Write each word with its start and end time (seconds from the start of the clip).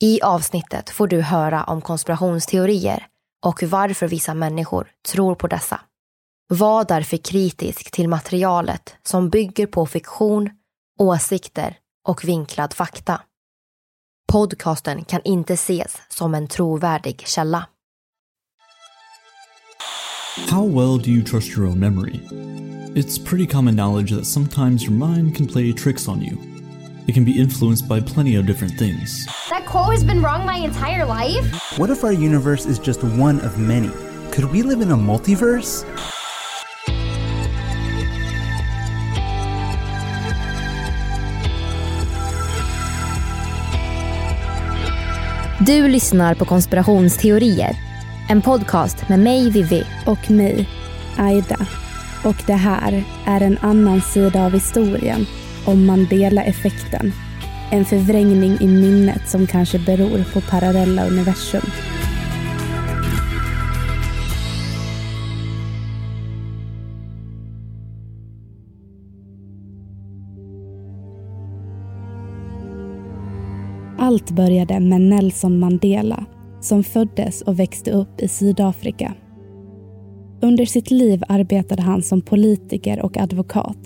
I 0.00 0.20
avsnittet 0.22 0.90
får 0.90 1.08
du 1.08 1.20
höra 1.20 1.64
om 1.64 1.80
konspirationsteorier 1.80 3.06
och 3.46 3.62
varför 3.62 4.08
vissa 4.08 4.34
människor 4.34 4.90
tror 5.08 5.34
på 5.34 5.46
dessa. 5.46 5.80
Var 6.48 6.84
därför 6.84 7.16
kritisk 7.16 7.90
till 7.90 8.08
materialet 8.08 8.96
som 9.02 9.30
bygger 9.30 9.66
på 9.66 9.86
fiktion, 9.86 10.50
åsikter 10.98 11.76
och 12.08 12.24
vinklad 12.24 12.74
fakta. 12.74 13.20
Podcasten 14.32 15.04
kan 15.04 15.20
inte 15.24 15.54
ses 15.54 15.98
som 16.08 16.34
en 16.34 16.48
trovärdig 16.48 17.26
källa. 17.26 17.66
How 20.50 20.68
well 20.68 21.02
do 21.02 21.10
you 21.10 21.24
trust 21.24 21.58
your 21.58 21.68
own 21.68 21.78
memory? 21.78 22.20
It's 22.94 23.28
pretty 23.28 23.46
common 23.46 23.76
knowledge 23.76 24.16
that 24.16 24.26
sometimes 24.26 24.84
your 24.84 25.08
mind 25.08 25.36
can 25.36 25.46
play 25.46 25.72
tricks 25.72 26.08
on 26.08 26.22
you. 26.22 26.36
It 27.08 27.14
can 27.14 27.24
be 27.24 27.40
influenced 27.40 27.88
by 27.88 28.00
plenty 28.00 28.36
of 28.36 28.44
different 28.44 28.78
things. 28.78 29.26
That 29.48 29.64
quote 29.64 29.92
has 29.94 30.04
been 30.04 30.20
wrong 30.20 30.44
my 30.44 30.58
entire 30.58 31.06
life? 31.06 31.78
What 31.78 31.88
if 31.88 32.04
our 32.04 32.12
universe 32.12 32.66
is 32.66 32.78
just 32.78 33.02
one 33.02 33.40
of 33.40 33.56
many? 33.58 33.90
Could 34.30 34.52
we 34.52 34.62
live 34.62 34.82
in 34.82 34.90
a 34.90 34.96
multiverse? 34.96 35.86
Du 45.60 45.88
lyssnar 45.88 46.34
på 46.34 46.44
konspirationsteorier. 46.44 47.76
En 48.28 48.42
podcast 48.42 49.08
med 49.08 49.18
mig, 49.18 49.50
Vivi. 49.50 49.86
Och 50.06 50.30
mig, 50.30 50.68
Aida. 51.16 51.66
Och 52.24 52.42
det 52.46 52.52
här 52.52 53.04
är 53.26 53.40
en 53.40 53.58
annan 53.58 54.00
sida 54.00 54.44
av 54.44 54.52
historien 54.52 55.26
om 55.68 55.86
Mandela-effekten. 55.86 57.12
En 57.70 57.84
förvrängning 57.84 58.56
i 58.60 58.66
minnet 58.66 59.28
som 59.28 59.46
kanske 59.46 59.78
beror 59.78 60.32
på 60.32 60.40
parallella 60.40 61.06
universum. 61.06 61.62
Allt 73.98 74.30
började 74.30 74.80
med 74.80 75.00
Nelson 75.00 75.58
Mandela 75.58 76.24
som 76.60 76.84
föddes 76.84 77.42
och 77.42 77.58
växte 77.58 77.90
upp 77.90 78.20
i 78.20 78.28
Sydafrika. 78.28 79.14
Under 80.42 80.64
sitt 80.64 80.90
liv 80.90 81.22
arbetade 81.28 81.82
han 81.82 82.02
som 82.02 82.20
politiker 82.20 83.02
och 83.02 83.16
advokat 83.16 83.78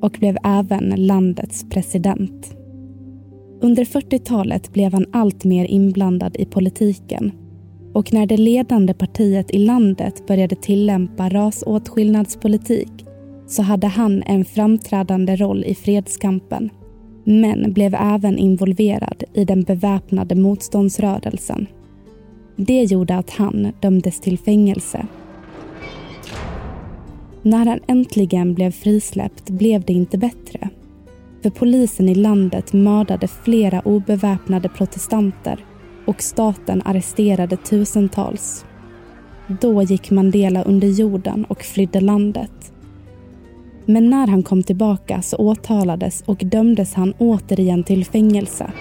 och 0.00 0.16
blev 0.20 0.36
även 0.44 1.06
landets 1.06 1.64
president. 1.70 2.56
Under 3.60 3.84
40-talet 3.84 4.72
blev 4.72 4.92
han 4.92 5.06
allt 5.12 5.44
mer 5.44 5.64
inblandad 5.64 6.36
i 6.36 6.44
politiken 6.44 7.32
och 7.92 8.12
när 8.12 8.26
det 8.26 8.36
ledande 8.36 8.94
partiet 8.94 9.50
i 9.50 9.58
landet 9.58 10.26
började 10.26 10.56
tillämpa 10.56 11.28
rasåtskillnadspolitik 11.28 13.06
så 13.46 13.62
hade 13.62 13.86
han 13.86 14.22
en 14.22 14.44
framträdande 14.44 15.36
roll 15.36 15.64
i 15.64 15.74
fredskampen 15.74 16.70
men 17.24 17.72
blev 17.72 17.94
även 17.94 18.38
involverad 18.38 19.24
i 19.34 19.44
den 19.44 19.62
beväpnade 19.62 20.34
motståndsrörelsen. 20.34 21.66
Det 22.56 22.82
gjorde 22.82 23.16
att 23.16 23.30
han 23.30 23.72
dömdes 23.80 24.20
till 24.20 24.38
fängelse. 24.38 25.06
När 27.48 27.66
han 27.66 27.80
äntligen 27.86 28.54
blev 28.54 28.70
frisläppt 28.70 29.50
blev 29.50 29.84
det 29.84 29.92
inte 29.92 30.18
bättre. 30.18 30.68
För 31.42 31.50
polisen 31.50 32.08
i 32.08 32.14
landet 32.14 32.72
mördade 32.72 33.28
flera 33.28 33.80
obeväpnade 33.80 34.68
protestanter 34.68 35.64
och 36.06 36.22
staten 36.22 36.82
arresterade 36.84 37.56
tusentals. 37.56 38.64
Då 39.60 39.82
gick 39.82 40.10
Mandela 40.10 40.62
under 40.62 40.88
jorden 40.88 41.44
och 41.44 41.62
flydde 41.62 42.00
landet. 42.00 42.72
Men 43.86 44.10
när 44.10 44.26
han 44.26 44.42
kom 44.42 44.62
tillbaka 44.62 45.22
så 45.22 45.36
åtalades 45.36 46.22
och 46.26 46.38
dömdes 46.44 46.94
han 46.94 47.14
återigen 47.18 47.84
till 47.84 48.04
fängelse. 48.04 48.72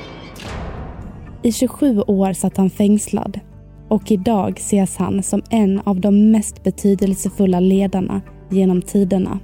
I 1.44 1.52
27 1.52 2.02
år 2.02 2.34
satt 2.34 2.58
han 2.58 2.70
fängslad 2.70 3.40
och 3.88 4.12
idag 4.12 4.54
ses 4.58 4.98
han 4.98 5.24
som 5.24 5.42
en 5.50 5.80
av 5.80 6.00
de 6.00 6.32
mest 6.32 6.64
betydelsefulla 6.64 7.60
ledarna 7.60 8.22
genom 8.50 8.82
tiderna. 8.82 9.40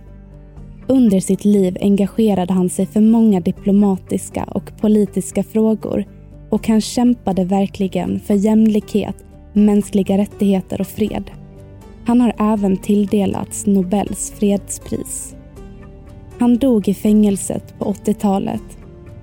Under 0.88 1.20
sitt 1.20 1.46
liv 1.46 1.78
engagerade 1.82 2.54
han 2.54 2.70
sig 2.70 2.86
för 2.86 3.02
många 3.02 3.40
diplomatiska 3.40 4.44
och 4.44 4.78
politiska 4.82 5.44
frågor 5.44 6.06
och 6.50 6.68
han 6.68 6.82
kämpade 6.82 7.44
verkligen 7.46 8.20
för 8.20 8.34
jämlikhet, 8.34 9.16
mänskliga 9.54 10.18
rättigheter 10.18 10.82
och 10.82 10.88
fred. 10.88 11.32
Han 12.06 12.22
har 12.22 12.34
även 12.40 12.78
tilldelats 12.78 13.66
Nobels 13.66 14.32
fredspris. 14.32 15.36
Han 16.40 16.58
dog 16.58 16.88
i 16.88 16.94
fängelset 16.94 17.80
på 17.80 17.86
80-talet. 17.86 18.78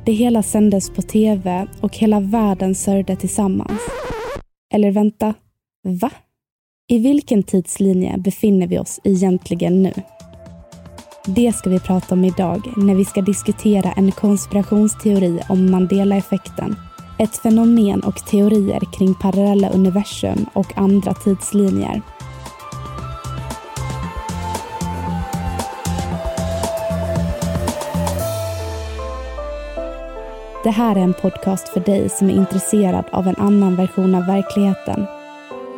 Det 0.05 0.13
hela 0.13 0.43
sändes 0.43 0.91
på 0.91 1.03
tv 1.03 1.67
och 1.81 1.97
hela 1.97 2.21
världen 2.21 2.75
sörjde 2.75 3.17
tillsammans. 3.17 3.81
Eller 4.75 4.91
vänta, 4.91 5.35
va? 5.83 6.11
I 6.91 6.99
vilken 6.99 7.43
tidslinje 7.43 8.19
befinner 8.19 8.67
vi 8.67 8.79
oss 8.79 9.01
egentligen 9.05 9.83
nu? 9.83 9.93
Det 11.27 11.53
ska 11.53 11.71
vi 11.71 11.81
prata 11.81 12.15
om 12.15 12.25
idag 12.25 12.73
när 12.77 12.95
vi 12.95 13.05
ska 13.05 13.21
diskutera 13.21 13.93
en 13.93 14.13
konspirationsteori 14.13 15.41
om 15.49 15.71
Mandela-effekten. 15.71 16.77
Ett 17.19 17.37
fenomen 17.37 18.01
och 18.01 18.27
teorier 18.27 18.81
kring 18.99 19.15
parallella 19.15 19.71
universum 19.71 20.47
och 20.53 20.79
andra 20.79 21.15
tidslinjer. 21.15 22.03
Det 30.65 30.71
här 30.71 30.97
är 30.97 31.01
en 31.01 31.15
podcast 31.15 31.69
för 31.69 31.81
dig 31.81 32.09
som 32.09 32.31
är 32.31 32.35
intresserad 32.35 33.05
av 33.13 33.29
en 33.29 33.37
annan 33.37 33.77
version 33.77 34.15
av 34.15 34.27
verkligheten. 34.27 35.20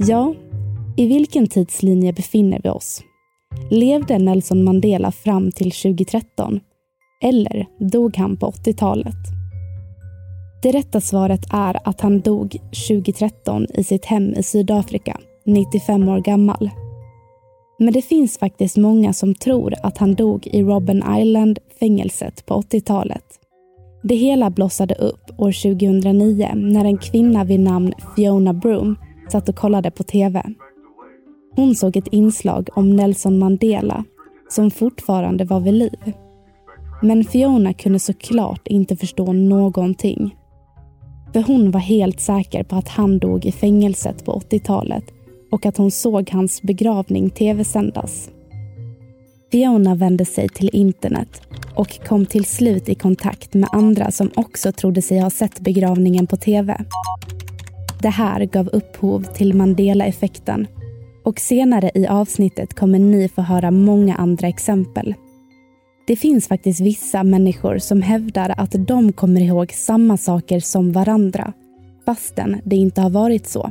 Ja, 0.00 0.34
i 0.96 1.06
vilken 1.06 1.46
tidslinje 1.46 2.12
befinner 2.12 2.60
vi 2.62 2.68
oss? 2.68 3.02
Levde 3.70 4.18
Nelson 4.18 4.64
Mandela 4.64 5.12
fram 5.12 5.52
till 5.52 5.70
2013? 5.70 6.60
Eller 7.22 7.66
dog 7.78 8.16
han 8.16 8.36
på 8.36 8.46
80-talet? 8.46 9.16
Det 10.62 10.72
rätta 10.72 11.00
svaret 11.00 11.40
är 11.50 11.88
att 11.88 12.00
han 12.00 12.20
dog 12.20 12.56
2013 12.88 13.66
i 13.74 13.84
sitt 13.84 14.04
hem 14.04 14.34
i 14.34 14.42
Sydafrika, 14.42 15.18
95 15.46 16.08
år 16.08 16.20
gammal. 16.20 16.70
Men 17.78 17.92
det 17.92 18.02
finns 18.02 18.38
faktiskt 18.38 18.76
många 18.76 19.12
som 19.12 19.34
tror 19.34 19.74
att 19.82 19.98
han 19.98 20.14
dog 20.14 20.46
i 20.46 20.62
Robben 20.62 21.02
Island-fängelset 21.18 22.46
på 22.46 22.54
80-talet. 22.54 23.24
Det 24.02 24.14
hela 24.14 24.50
blossade 24.50 24.94
upp 24.94 25.40
år 25.40 25.76
2009 25.76 26.50
när 26.54 26.84
en 26.84 26.98
kvinna 26.98 27.44
vid 27.44 27.60
namn 27.60 27.92
Fiona 28.16 28.52
Broom 28.52 28.96
satt 29.32 29.48
och 29.48 29.56
kollade 29.56 29.90
på 29.90 30.02
TV. 30.02 30.42
Hon 31.56 31.74
såg 31.74 31.96
ett 31.96 32.08
inslag 32.08 32.68
om 32.74 32.96
Nelson 32.96 33.38
Mandela 33.38 34.04
som 34.48 34.70
fortfarande 34.70 35.44
var 35.44 35.60
vid 35.60 35.74
liv. 35.74 36.12
Men 37.02 37.24
Fiona 37.24 37.72
kunde 37.72 37.98
såklart 37.98 38.68
inte 38.68 38.96
förstå 38.96 39.32
någonting. 39.32 40.36
För 41.32 41.42
hon 41.42 41.70
var 41.70 41.80
helt 41.80 42.20
säker 42.20 42.62
på 42.62 42.76
att 42.76 42.88
han 42.88 43.18
dog 43.18 43.46
i 43.46 43.52
fängelset 43.52 44.24
på 44.24 44.32
80-talet 44.32 45.04
och 45.50 45.66
att 45.66 45.76
hon 45.76 45.90
såg 45.90 46.30
hans 46.30 46.62
begravning 46.62 47.30
tv-sändas. 47.30 48.30
Fiona 49.52 49.94
vände 49.94 50.24
sig 50.24 50.48
till 50.48 50.70
internet 50.72 51.42
och 51.74 52.06
kom 52.06 52.26
till 52.26 52.44
slut 52.44 52.88
i 52.88 52.94
kontakt 52.94 53.54
med 53.54 53.68
andra 53.72 54.10
som 54.10 54.30
också 54.36 54.72
trodde 54.72 55.02
sig 55.02 55.18
ha 55.18 55.30
sett 55.30 55.60
begravningen 55.60 56.26
på 56.26 56.36
tv. 56.36 56.84
Det 58.02 58.08
här 58.08 58.44
gav 58.44 58.68
upphov 58.68 59.22
till 59.22 59.54
Mandela-effekten 59.54 60.66
och 61.24 61.40
senare 61.40 61.90
i 61.94 62.06
avsnittet 62.06 62.74
kommer 62.74 62.98
ni 62.98 63.28
få 63.28 63.42
höra 63.42 63.70
många 63.70 64.14
andra 64.14 64.48
exempel. 64.48 65.14
Det 66.06 66.16
finns 66.16 66.48
faktiskt 66.48 66.80
vissa 66.80 67.22
människor 67.22 67.78
som 67.78 68.02
hävdar 68.02 68.54
att 68.56 68.74
de 68.78 69.12
kommer 69.12 69.40
ihåg 69.40 69.72
samma 69.72 70.16
saker 70.16 70.60
som 70.60 70.92
varandra 70.92 71.52
fastän 72.06 72.60
det 72.64 72.76
inte 72.76 73.00
har 73.00 73.10
varit 73.10 73.46
så. 73.46 73.70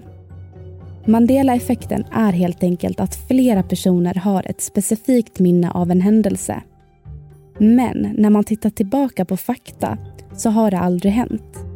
Mandela-effekten 1.06 2.06
är 2.12 2.32
helt 2.32 2.64
enkelt 2.64 3.00
att 3.00 3.16
flera 3.16 3.64
personer 3.64 4.16
har 4.16 4.44
ett 4.48 4.62
specifikt 4.62 5.40
minne 5.40 5.72
av 5.72 5.92
en 5.92 6.02
händelse. 6.02 6.62
Men 7.58 8.16
när 8.18 8.30
man 8.30 8.44
tittar 8.44 8.70
tillbaka 8.70 9.26
på 9.26 9.38
fakta 9.38 9.98
så 10.36 10.50
har 10.50 10.72
det 10.72 10.80
aldrig 10.80 11.14
hänt. 11.14 11.67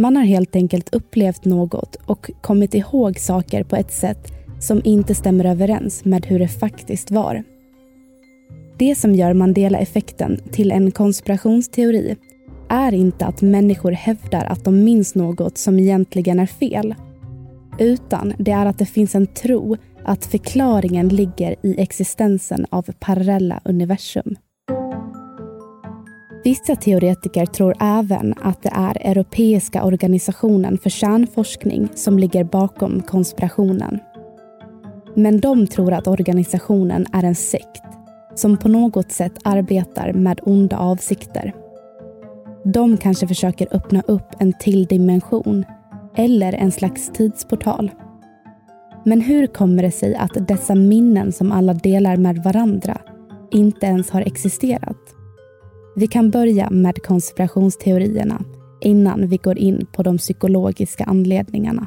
Man 0.00 0.16
har 0.16 0.24
helt 0.24 0.56
enkelt 0.56 0.94
upplevt 0.94 1.44
något 1.44 1.96
och 2.06 2.30
kommit 2.40 2.74
ihåg 2.74 3.18
saker 3.18 3.64
på 3.64 3.76
ett 3.76 3.92
sätt 3.92 4.32
som 4.60 4.80
inte 4.84 5.14
stämmer 5.14 5.44
överens 5.44 6.04
med 6.04 6.26
hur 6.26 6.38
det 6.38 6.48
faktiskt 6.48 7.10
var. 7.10 7.44
Det 8.78 8.94
som 8.94 9.14
gör 9.14 9.32
Mandela-effekten 9.32 10.40
till 10.52 10.70
en 10.70 10.90
konspirationsteori 10.90 12.16
är 12.68 12.94
inte 12.94 13.26
att 13.26 13.42
människor 13.42 13.92
hävdar 13.92 14.44
att 14.44 14.64
de 14.64 14.84
minns 14.84 15.14
något 15.14 15.58
som 15.58 15.78
egentligen 15.78 16.38
är 16.38 16.46
fel. 16.46 16.94
Utan 17.78 18.32
det 18.38 18.50
är 18.50 18.66
att 18.66 18.78
det 18.78 18.86
finns 18.86 19.14
en 19.14 19.26
tro 19.26 19.76
att 20.04 20.26
förklaringen 20.26 21.08
ligger 21.08 21.54
i 21.62 21.80
existensen 21.80 22.66
av 22.70 22.86
parallella 23.00 23.60
universum. 23.64 24.36
Vissa 26.44 26.76
teoretiker 26.76 27.46
tror 27.46 27.74
även 27.80 28.34
att 28.42 28.62
det 28.62 28.72
är 28.72 28.96
Europeiska 29.00 29.84
organisationen 29.84 30.78
för 30.78 30.90
kärnforskning 30.90 31.88
som 31.94 32.18
ligger 32.18 32.44
bakom 32.44 33.02
konspirationen. 33.02 33.98
Men 35.14 35.40
de 35.40 35.66
tror 35.66 35.92
att 35.92 36.06
organisationen 36.06 37.06
är 37.12 37.22
en 37.24 37.34
sekt 37.34 37.84
som 38.34 38.56
på 38.56 38.68
något 38.68 39.12
sätt 39.12 39.32
arbetar 39.44 40.12
med 40.12 40.40
onda 40.42 40.78
avsikter. 40.78 41.52
De 42.64 42.96
kanske 42.96 43.28
försöker 43.28 43.68
öppna 43.70 44.02
upp 44.06 44.34
en 44.38 44.52
till 44.52 44.84
dimension 44.84 45.64
eller 46.16 46.52
en 46.52 46.72
slags 46.72 47.10
tidsportal. 47.14 47.90
Men 49.04 49.20
hur 49.20 49.46
kommer 49.46 49.82
det 49.82 49.90
sig 49.90 50.14
att 50.14 50.48
dessa 50.48 50.74
minnen 50.74 51.32
som 51.32 51.52
alla 51.52 51.74
delar 51.74 52.16
med 52.16 52.38
varandra 52.38 52.98
inte 53.50 53.86
ens 53.86 54.10
har 54.10 54.20
existerat? 54.20 55.19
Vi 55.96 56.06
kan 56.06 56.30
börja 56.30 56.70
med 56.70 57.02
konspirationsteorierna 57.02 58.44
innan 58.80 59.28
vi 59.28 59.36
går 59.36 59.58
in 59.58 59.86
på 59.92 60.02
de 60.02 60.18
psykologiska 60.18 61.04
anledningarna. 61.04 61.86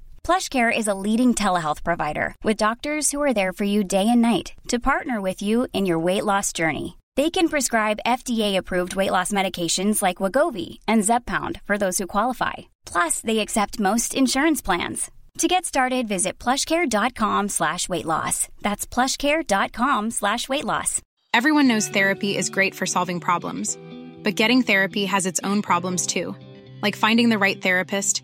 PlushCare 0.23 0.75
is 0.75 0.87
a 0.87 0.93
leading 0.93 1.33
telehealth 1.33 1.83
provider 1.83 2.35
with 2.43 2.57
doctors 2.57 3.11
who 3.11 3.21
are 3.21 3.33
there 3.33 3.51
for 3.51 3.63
you 3.65 3.83
day 3.83 4.07
and 4.07 4.21
night 4.21 4.53
to 4.69 4.79
partner 4.79 5.19
with 5.19 5.41
you 5.41 5.67
in 5.73 5.85
your 5.85 5.99
weight 5.99 6.23
loss 6.23 6.53
journey. 6.53 6.97
They 7.17 7.29
can 7.29 7.49
prescribe 7.49 7.99
FDA-approved 8.05 8.95
weight 8.95 9.11
loss 9.11 9.31
medications 9.33 10.01
like 10.01 10.17
Wagovi 10.17 10.79
and 10.87 11.01
Zepbound 11.03 11.59
for 11.63 11.77
those 11.77 11.97
who 11.97 12.07
qualify. 12.07 12.53
Plus, 12.85 13.19
they 13.19 13.39
accept 13.39 13.79
most 13.79 14.15
insurance 14.15 14.61
plans. 14.61 15.11
To 15.39 15.47
get 15.47 15.65
started, 15.65 16.07
visit 16.07 16.37
plushcare.com 16.39 17.49
slash 17.49 17.89
weight 17.89 18.05
loss. 18.05 18.47
That's 18.61 18.85
plushcare.com 18.85 20.11
slash 20.11 20.47
weight 20.47 20.65
loss. 20.65 21.01
Everyone 21.33 21.67
knows 21.67 21.87
therapy 21.87 22.37
is 22.37 22.49
great 22.49 22.75
for 22.75 22.85
solving 22.85 23.19
problems, 23.19 23.77
but 24.23 24.35
getting 24.35 24.61
therapy 24.61 25.05
has 25.05 25.25
its 25.25 25.39
own 25.43 25.61
problems 25.61 26.05
too, 26.05 26.35
like 26.81 26.95
finding 26.95 27.29
the 27.29 27.37
right 27.37 27.61
therapist, 27.61 28.23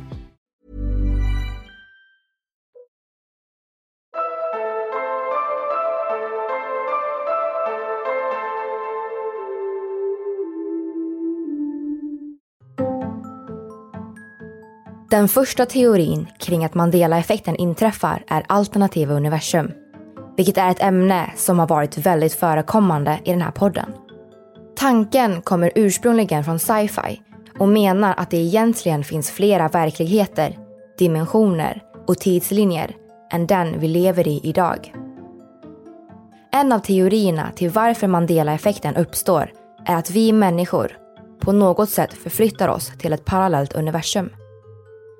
Den 15.11 15.27
första 15.27 15.65
teorin 15.65 16.27
kring 16.39 16.65
att 16.65 16.73
Mandela-effekten 16.73 17.55
inträffar 17.55 18.23
är 18.27 18.43
alternativa 18.47 19.13
universum. 19.13 19.71
Vilket 20.37 20.57
är 20.57 20.69
ett 20.69 20.81
ämne 20.81 21.31
som 21.35 21.59
har 21.59 21.67
varit 21.67 21.97
väldigt 21.97 22.33
förekommande 22.33 23.19
i 23.23 23.31
den 23.31 23.41
här 23.41 23.51
podden. 23.51 23.93
Tanken 24.75 25.41
kommer 25.41 25.71
ursprungligen 25.75 26.43
från 26.43 26.59
sci-fi 26.59 27.21
och 27.59 27.67
menar 27.67 28.13
att 28.17 28.29
det 28.29 28.37
egentligen 28.37 29.03
finns 29.03 29.31
flera 29.31 29.67
verkligheter, 29.67 30.57
dimensioner 30.97 31.81
och 32.07 32.17
tidslinjer 32.17 32.95
än 33.31 33.47
den 33.47 33.79
vi 33.79 33.87
lever 33.87 34.27
i 34.27 34.41
idag. 34.43 34.93
En 36.51 36.71
av 36.71 36.79
teorierna 36.79 37.51
till 37.55 37.69
varför 37.69 38.07
Mandela-effekten 38.07 38.95
uppstår 38.95 39.51
är 39.85 39.95
att 39.95 40.11
vi 40.11 40.33
människor 40.33 40.97
på 41.39 41.51
något 41.51 41.89
sätt 41.89 42.13
förflyttar 42.13 42.67
oss 42.67 42.91
till 42.99 43.13
ett 43.13 43.25
parallellt 43.25 43.73
universum. 43.73 44.29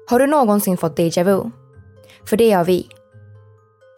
Har 0.08 0.20
du 0.20 0.28
någonsin 0.28 0.78
fått 0.78 0.98
déjà 1.00 1.24
vu? 1.24 1.52
För 2.26 2.38
det 2.38 2.52
har 2.52 2.66
vi. 2.66 2.88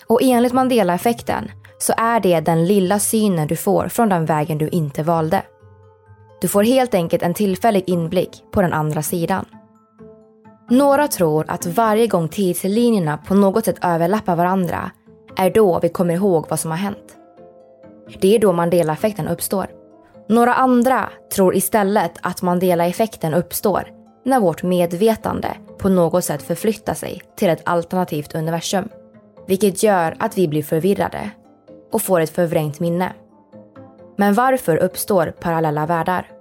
Och 0.07 0.19
enligt 0.21 0.53
Mandela-effekten 0.53 1.51
så 1.77 1.93
är 1.97 2.19
det 2.19 2.39
den 2.39 2.65
lilla 2.65 2.99
synen 2.99 3.47
du 3.47 3.55
får 3.55 3.87
från 3.87 4.09
den 4.09 4.25
vägen 4.25 4.57
du 4.57 4.69
inte 4.69 5.03
valde. 5.03 5.41
Du 6.41 6.47
får 6.47 6.63
helt 6.63 6.93
enkelt 6.93 7.23
en 7.23 7.33
tillfällig 7.33 7.83
inblick 7.87 8.43
på 8.51 8.61
den 8.61 8.73
andra 8.73 9.01
sidan. 9.01 9.45
Några 10.69 11.07
tror 11.07 11.45
att 11.47 11.65
varje 11.65 12.07
gång 12.07 12.29
tidslinjerna 12.29 13.17
på 13.17 13.33
något 13.33 13.65
sätt 13.65 13.77
överlappar 13.81 14.35
varandra 14.35 14.91
är 15.37 15.49
då 15.49 15.79
vi 15.79 15.89
kommer 15.89 16.13
ihåg 16.13 16.45
vad 16.49 16.59
som 16.59 16.71
har 16.71 16.77
hänt. 16.77 17.17
Det 18.21 18.35
är 18.35 18.39
då 18.39 18.51
Mandela-effekten 18.53 19.27
uppstår. 19.27 19.67
Några 20.29 20.53
andra 20.53 21.09
tror 21.35 21.55
istället 21.55 22.11
att 22.21 22.41
Mandela-effekten 22.41 23.33
uppstår 23.33 23.87
när 24.25 24.39
vårt 24.39 24.63
medvetande 24.63 25.49
på 25.79 25.89
något 25.89 26.25
sätt 26.25 26.41
förflytta 26.43 26.95
sig 26.95 27.21
till 27.35 27.49
ett 27.49 27.61
alternativt 27.65 28.35
universum. 28.35 28.89
Vilket 29.47 29.83
gör 29.83 30.15
att 30.19 30.37
vi 30.37 30.47
blir 30.47 30.63
förvirrade 30.63 31.29
och 31.91 32.01
får 32.01 32.19
ett 32.19 32.29
förvrängt 32.29 32.79
minne. 32.79 33.13
Men 34.17 34.33
varför 34.33 34.77
uppstår 34.77 35.33
parallella 35.39 35.85
världar? 35.85 36.31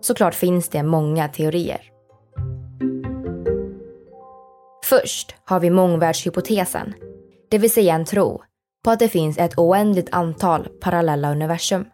Såklart 0.00 0.34
finns 0.34 0.68
det 0.68 0.82
många 0.82 1.28
teorier. 1.28 1.80
Först 4.84 5.34
har 5.44 5.60
vi 5.60 5.70
mångvärldshypotesen, 5.70 6.94
det 7.50 7.58
vill 7.58 7.72
säga 7.72 7.94
en 7.94 8.04
tro 8.04 8.42
på 8.84 8.90
att 8.90 8.98
det 8.98 9.08
finns 9.08 9.38
ett 9.38 9.58
oändligt 9.58 10.08
antal 10.12 10.68
parallella 10.80 11.30
universum. 11.30 11.84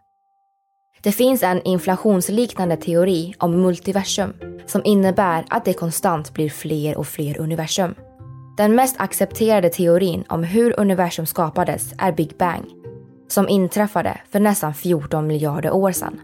Det 1.02 1.12
finns 1.12 1.42
en 1.42 1.62
inflationsliknande 1.62 2.76
teori 2.76 3.34
om 3.38 3.60
multiversum 3.62 4.32
som 4.66 4.80
innebär 4.84 5.44
att 5.48 5.64
det 5.64 5.72
konstant 5.72 6.34
blir 6.34 6.50
fler 6.50 6.98
och 6.98 7.06
fler 7.06 7.40
universum. 7.40 7.94
Den 8.56 8.74
mest 8.74 9.00
accepterade 9.00 9.68
teorin 9.68 10.24
om 10.28 10.44
hur 10.44 10.80
universum 10.80 11.26
skapades 11.26 11.92
är 11.98 12.12
Big 12.12 12.36
Bang 12.38 12.64
som 13.28 13.48
inträffade 13.48 14.20
för 14.32 14.40
nästan 14.40 14.74
14 14.74 15.26
miljarder 15.26 15.70
år 15.70 15.92
sedan. 15.92 16.20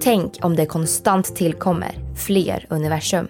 Tänk 0.00 0.38
om 0.42 0.56
det 0.56 0.66
konstant 0.66 1.36
tillkommer 1.36 2.14
fler 2.16 2.66
universum. 2.70 3.28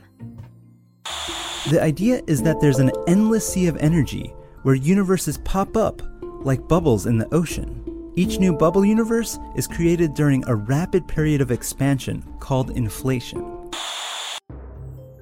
The 1.70 1.86
idea 1.86 2.20
is 2.26 2.42
that 2.42 2.56
there's 2.56 2.80
an 2.80 2.90
endless 3.08 3.52
sea 3.52 3.72
of 3.72 3.82
energy 3.82 4.30
where 4.64 4.92
universes 4.92 5.38
pop 5.38 5.76
up 5.76 6.02
like 6.50 6.62
bubbles 6.68 7.06
in 7.06 7.20
the 7.20 7.36
ocean. 7.36 7.91
Each 8.16 8.40
new 8.40 8.52
bubble 8.52 8.90
universe 8.92 9.40
is 9.56 9.66
created 9.66 10.14
during 10.14 10.44
a 10.44 10.54
rapid 10.54 11.08
period 11.08 11.40
of 11.40 11.50
expansion 11.50 12.24
called 12.40 12.76
inflation. 12.76 13.70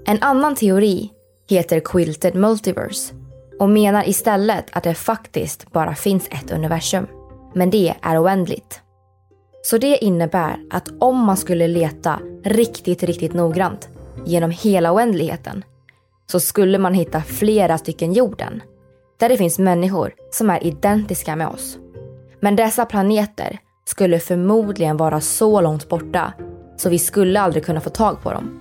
En 0.07 0.19
annan 0.21 0.55
teori 0.55 1.11
heter 1.49 1.81
Quilted 1.81 2.35
Multiverse 2.35 3.15
och 3.59 3.69
menar 3.71 4.09
istället 4.09 4.65
att 4.73 4.85
det 4.85 4.95
faktiskt 4.95 5.73
bara 5.73 5.95
finns 5.95 6.29
ett 6.31 6.51
universum. 6.51 7.07
Men 7.55 7.71
det 7.71 7.95
är 8.03 8.23
oändligt. 8.23 8.81
Så 9.63 9.79
det 9.79 10.05
innebär 10.05 10.57
att 10.71 10.89
om 11.01 11.17
man 11.17 11.37
skulle 11.37 11.69
leta 11.69 12.21
riktigt, 12.45 13.03
riktigt 13.03 13.35
noggrant 13.35 13.89
genom 14.27 14.51
hela 14.51 14.93
oändligheten 14.93 15.65
så 16.27 16.41
skulle 16.41 16.79
man 16.79 16.95
hitta 16.95 17.23
flera 17.23 17.79
stycken 17.79 18.13
jorden 18.13 18.63
där 19.21 19.29
det 19.29 19.37
finns 19.37 19.59
människor 19.59 20.15
som 20.31 20.51
är 20.51 20.67
identiska 20.67 21.37
med 21.37 21.49
oss. 21.49 21.79
Men 22.41 22.57
dessa 22.57 22.85
planeter 22.85 23.59
skulle 23.85 24.19
förmodligen 24.19 24.97
vara 24.97 25.21
så 25.21 25.61
långt 25.61 25.89
borta 25.89 26.33
så 26.77 26.89
vi 26.89 26.99
skulle 26.99 27.41
aldrig 27.41 27.65
kunna 27.65 27.81
få 27.81 27.91
tag 27.91 28.23
på 28.23 28.33
dem. 28.33 28.61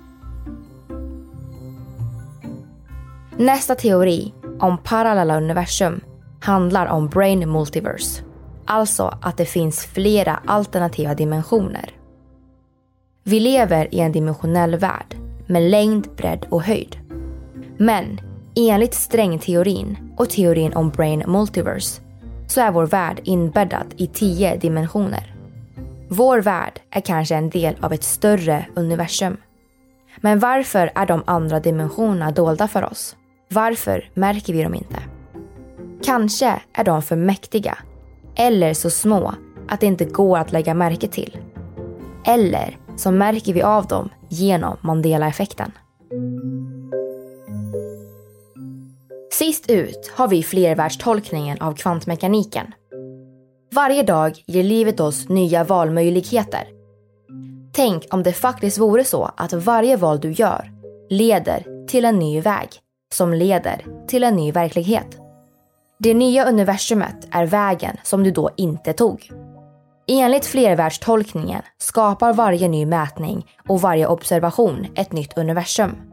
Nästa 3.38 3.76
teori 3.76 4.34
om 4.60 4.78
parallella 4.78 5.38
universum 5.38 6.02
handlar 6.42 6.86
om 6.86 7.08
brain 7.08 7.52
multiverse. 7.52 8.24
Alltså 8.66 9.18
att 9.22 9.38
det 9.38 9.46
finns 9.46 9.86
flera 9.86 10.40
alternativa 10.46 11.14
dimensioner. 11.14 11.92
Vi 13.24 13.40
lever 13.40 13.96
i 13.96 14.00
en 14.00 14.12
dimensionell 14.12 14.76
värld 14.76 15.16
med 15.48 15.72
längd, 15.72 16.08
bredd 16.18 16.46
och 16.50 16.64
höjd. 16.64 16.98
Men 17.78 18.20
enligt 18.56 18.94
strängteorin 18.94 19.98
och 20.18 20.30
teorin 20.30 20.74
om 20.74 20.90
brain 20.90 21.24
multiverse 21.28 22.02
så 22.50 22.62
är 22.62 22.72
vår 22.72 22.86
värld 22.86 23.22
inbäddad 23.24 23.94
i 23.98 24.08
tio 24.08 24.58
dimensioner. 24.58 25.36
Vår 26.10 26.41
värld 26.41 26.79
är 26.91 27.01
kanske 27.01 27.36
en 27.36 27.50
del 27.50 27.75
av 27.82 27.94
ett 27.94 28.03
större 28.03 28.65
universum. 28.75 29.38
Men 30.22 30.39
varför 30.39 30.91
är 30.96 31.06
de 31.06 31.24
andra 31.25 31.60
dimensionerna 31.60 32.32
dolda 32.32 32.68
för 32.68 32.84
oss? 32.84 33.15
Varför 33.50 34.10
märker 34.13 34.53
vi 34.53 34.63
dem 34.63 34.75
inte? 34.75 35.00
Kanske 36.03 36.62
är 36.74 36.84
de 36.84 37.01
för 37.01 37.15
mäktiga 37.15 37.77
eller 38.36 38.74
så 38.74 38.89
små 38.89 39.34
att 39.68 39.79
det 39.79 39.86
inte 39.86 40.06
går 40.06 40.38
att 40.38 40.51
lägga 40.51 40.74
märke 40.74 41.08
till. 41.08 41.38
Eller 42.25 42.77
så 42.96 43.12
märker 43.12 43.53
vi 43.53 43.62
av 43.62 43.88
dem 43.88 44.10
genom 44.29 44.77
Mandela-effekten. 44.82 45.72
Sist 49.39 49.69
ut 49.69 50.12
har 50.15 50.27
vi 50.27 50.43
flervärldstolkningen 50.43 51.62
av 51.62 51.74
kvantmekaniken. 51.74 52.74
Varje 53.72 54.03
dag 54.03 54.43
ger 54.48 54.63
livet 54.63 55.00
oss 55.00 55.29
nya 55.29 55.63
valmöjligheter. 55.63 56.67
Tänk 57.74 58.03
om 58.12 58.24
det 58.24 58.34
faktiskt 58.34 58.77
vore 58.77 59.03
så 59.03 59.31
att 59.38 59.53
varje 59.53 59.98
val 59.98 60.19
du 60.19 60.31
gör 60.31 60.72
leder 61.10 61.88
till 61.88 62.05
en 62.05 62.19
ny 62.19 62.41
väg 62.41 62.69
som 63.13 63.34
leder 63.34 63.86
till 64.08 64.24
en 64.24 64.36
ny 64.36 64.51
verklighet. 64.51 65.17
Det 66.00 66.13
nya 66.13 66.46
universumet 66.46 67.27
är 67.31 67.46
vägen 67.46 67.98
som 68.03 68.24
du 68.24 68.31
då 68.31 68.50
inte 68.58 68.93
tog. 68.93 69.31
Enligt 70.08 70.46
flervärldstolkningen 70.46 71.62
skapar 71.77 72.34
varje 72.34 72.67
ny 72.67 72.86
mätning 72.86 73.46
och 73.67 73.81
varje 73.81 74.08
observation 74.08 74.88
ett 74.96 75.12
nytt 75.12 75.38
universum. 75.38 76.09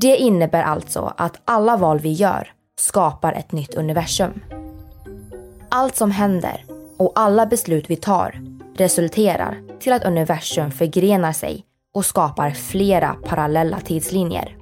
Det 0.00 0.16
innebär 0.16 0.62
alltså 0.62 1.14
att 1.16 1.40
alla 1.44 1.76
val 1.76 1.98
vi 1.98 2.12
gör 2.12 2.52
skapar 2.80 3.32
ett 3.32 3.52
nytt 3.52 3.74
universum. 3.74 4.40
Allt 5.68 5.96
som 5.96 6.10
händer 6.10 6.64
och 6.98 7.12
alla 7.14 7.46
beslut 7.46 7.90
vi 7.90 7.96
tar 7.96 8.40
resulterar 8.76 9.62
till 9.80 9.92
att 9.92 10.04
universum 10.04 10.70
förgrenar 10.70 11.32
sig 11.32 11.64
och 11.94 12.04
skapar 12.04 12.50
flera 12.50 13.16
parallella 13.24 13.80
tidslinjer. 13.80 14.56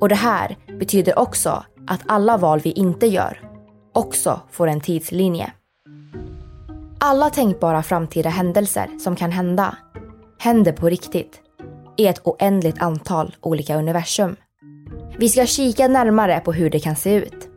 Och 0.00 0.08
det 0.08 0.14
här 0.14 0.56
betyder 0.78 1.18
också 1.18 1.64
att 1.86 2.00
alla 2.06 2.36
val 2.36 2.60
vi 2.60 2.70
inte 2.70 3.06
gör 3.06 3.40
också 3.92 4.40
får 4.50 4.66
en 4.66 4.80
tidslinje. 4.80 5.52
Alla 7.00 7.30
tänkbara 7.30 7.82
framtida 7.82 8.30
händelser 8.30 8.98
som 8.98 9.16
kan 9.16 9.32
hända 9.32 9.76
händer 10.38 10.72
på 10.72 10.88
riktigt 10.88 11.40
i 11.96 12.06
ett 12.06 12.20
oändligt 12.24 12.82
antal 12.82 13.36
olika 13.40 13.76
universum. 13.76 14.36
Vi 15.20 15.28
ska 15.28 15.46
kika 15.46 15.88
närmare 15.88 16.40
på 16.40 16.52
hur 16.52 16.70
det 16.70 16.80
kan 16.80 16.96
se 16.96 17.14
ut. 17.14 17.48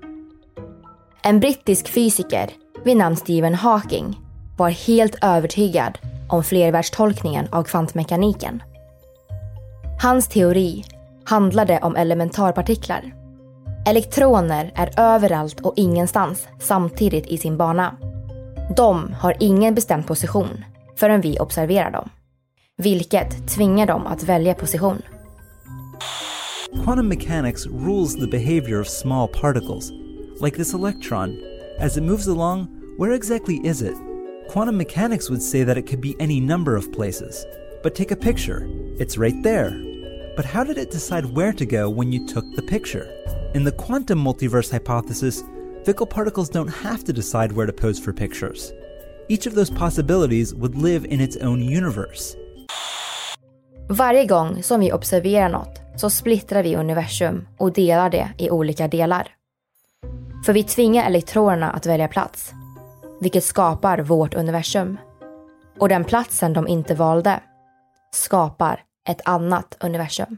En 1.23 1.39
brittisk 1.39 1.87
fysiker 1.87 2.49
vid 2.83 2.97
namn 2.97 3.15
Stephen 3.15 3.55
Hawking 3.55 4.19
var 4.57 4.69
helt 4.69 5.15
övertygad 5.21 5.97
om 6.29 6.43
flervärldstolkningen 6.43 7.47
av 7.51 7.63
kvantmekaniken. 7.63 8.63
Hans 10.01 10.27
teori 10.27 10.83
handlade 11.25 11.79
om 11.79 11.95
elementarpartiklar. 11.95 13.13
Elektroner 13.87 14.71
är 14.75 14.99
överallt 14.99 15.59
och 15.61 15.73
ingenstans 15.75 16.47
samtidigt 16.59 17.27
i 17.27 17.37
sin 17.37 17.57
bana. 17.57 17.97
De 18.77 19.15
har 19.19 19.35
ingen 19.39 19.75
bestämd 19.75 20.07
position 20.07 20.65
förrän 20.95 21.21
vi 21.21 21.39
observerar 21.39 21.91
dem. 21.91 22.09
Vilket 22.77 23.47
tvingar 23.47 23.85
dem 23.85 24.07
att 24.07 24.23
välja 24.23 24.53
position. 24.53 25.01
Quantum 26.79 27.09
mechanics 27.09 27.67
rules 27.67 28.15
the 28.15 28.27
behavior 28.27 28.79
of 28.79 28.87
small 28.87 29.27
particles, 29.27 29.91
like 30.39 30.55
this 30.55 30.73
electron. 30.73 31.37
As 31.77 31.97
it 31.97 32.01
moves 32.01 32.27
along, 32.27 32.65
where 32.97 33.11
exactly 33.11 33.57
is 33.65 33.81
it? 33.81 33.93
Quantum 34.49 34.77
mechanics 34.77 35.29
would 35.29 35.43
say 35.43 35.63
that 35.63 35.77
it 35.77 35.85
could 35.85 36.01
be 36.01 36.15
any 36.19 36.39
number 36.39 36.75
of 36.75 36.91
places. 36.91 37.45
But 37.83 37.93
take 37.93 38.11
a 38.11 38.15
picture. 38.15 38.67
It's 38.97 39.17
right 39.17 39.35
there. 39.43 39.71
But 40.35 40.45
how 40.45 40.63
did 40.63 40.77
it 40.77 40.89
decide 40.89 41.25
where 41.25 41.53
to 41.53 41.65
go 41.65 41.89
when 41.89 42.11
you 42.11 42.25
took 42.25 42.49
the 42.55 42.63
picture? 42.63 43.05
In 43.53 43.63
the 43.63 43.73
quantum 43.73 44.23
multiverse 44.23 44.71
hypothesis, 44.71 45.43
fickle 45.83 46.07
particles 46.07 46.49
don't 46.49 46.69
have 46.69 47.03
to 47.03 47.13
decide 47.13 47.51
where 47.51 47.67
to 47.67 47.73
pose 47.73 47.99
for 47.99 48.13
pictures. 48.13 48.71
Each 49.29 49.45
of 49.45 49.55
those 49.55 49.69
possibilities 49.69 50.55
would 50.55 50.75
live 50.75 51.05
in 51.05 51.19
its 51.21 51.37
own 51.37 51.61
universe. 51.61 52.35
Varje 53.89 54.25
gång 54.25 54.63
som 54.63 54.79
vi 54.79 54.91
observerar 54.91 55.49
något 55.49 55.81
så 56.01 56.09
splittrar 56.09 56.63
vi 56.63 56.75
universum 56.75 57.47
och 57.57 57.73
delar 57.73 58.09
det 58.09 58.29
i 58.37 58.49
olika 58.49 58.87
delar. 58.87 59.35
För 60.45 60.53
vi 60.53 60.63
tvingar 60.63 61.05
elektronerna 61.05 61.71
att 61.71 61.85
välja 61.85 62.07
plats, 62.07 62.51
vilket 63.19 63.43
skapar 63.43 63.99
vårt 63.99 64.33
universum. 64.33 64.97
Och 65.79 65.89
den 65.89 66.03
platsen 66.03 66.53
de 66.53 66.67
inte 66.67 66.95
valde 66.95 67.39
skapar 68.11 68.83
ett 69.09 69.21
annat 69.25 69.77
universum. 69.79 70.37